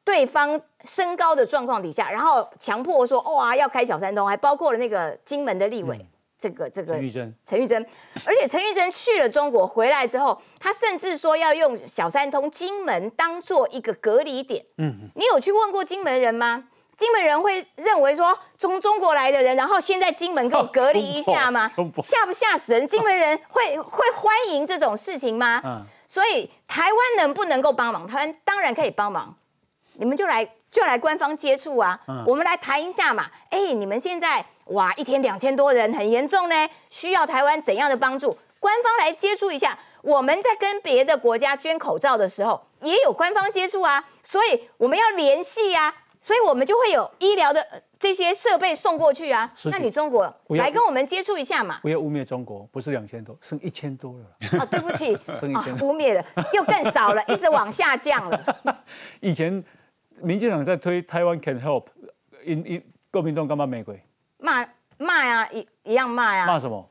[0.05, 6.05] 对方升高的状况底下，然后强迫说哦啊要开小三通，还包括了那个金门的立委，
[6.41, 7.85] 这个这个陈玉珍，陈玉珍，
[8.25, 14.65] 而且陈玉珍去了中国回来之后，他甚至说要用小三通金门当做一个隔离点。
[14.79, 16.63] 嗯，你有去问过金门人吗？
[16.97, 21.71] 金门人会认为说从中国来的人，然后先在金门给我隔离一下吗？
[22.01, 22.87] 吓不吓死人？
[22.87, 25.61] 金门人会会欢迎这种事情吗？
[25.63, 28.05] 嗯所以台湾能不能够帮忙？
[28.05, 29.33] 台湾当然可以帮忙，
[29.93, 33.26] 你们就来就来官方接触啊，嗯我们来谈一下嘛。
[33.49, 36.55] 哎，你们现在哇一天两千多人很严重呢，
[36.89, 38.36] 需要台湾怎样的帮助？
[38.59, 39.78] 官方来接触一下。
[40.01, 49.51] 我们在跟别的国家捐口罩的时候，也有官方接触啊，所以我们要联系啊，所以我们就会有医疗的呃这些设备送过去啊。
[49.65, 51.78] 那你中国来跟我们接触一下嘛？
[51.84, 54.59] 不要污蔑中国，不是两千多，剩一千多了。
[54.59, 58.57] 哦，对不起，啊 剩一千污蔑了，又更少了，一直往下降了。
[59.22, 59.63] 以前
[60.22, 61.86] 民进党在推台湾 can help，
[62.45, 64.01] 因因国民党干嘛玫瑰
[64.38, 64.65] 骂
[64.97, 66.45] 骂啊，一一样骂啊。
[66.47, 66.88] 骂什么？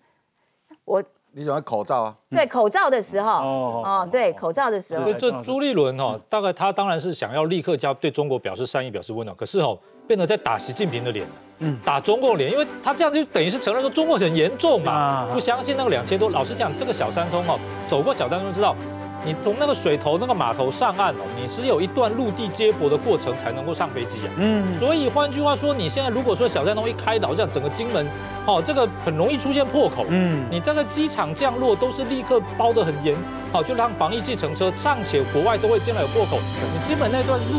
[0.84, 1.02] 我
[1.32, 2.16] 你喜欢口罩啊？
[2.30, 9.78] 对口罩的时候，哦哦，对口罩的时候对，，这朱立伦哈，大概他当然是想要立刻加对中国表示善意、表示温暖，可是哈，
[10.08, 11.24] 变得在打习近平的脸，
[11.60, 16.28] 嗯，打中共脸，因为他这样就等于是承认说中国很严重嘛，不相信那个两千多。
[16.30, 17.56] 老实讲，这个小三通哈，
[17.88, 18.74] 走过小三通知道，
[19.24, 24.30] 你从那个水头那个码头上岸哦，你是有一段陆地接驳的过程才能够上飞机啊。
[24.36, 28.06] 嗯，所以换句话说，你现在如果说小山东一开导，这样整个金门，
[28.46, 30.04] 哦，这个很容易出现破口。
[30.08, 33.16] 嗯，你这个机场降落都是立刻包得很严，
[33.52, 36.38] 好，就让防疫计程车尚且国外都会进来有破口，
[36.72, 37.58] 你金门那段陆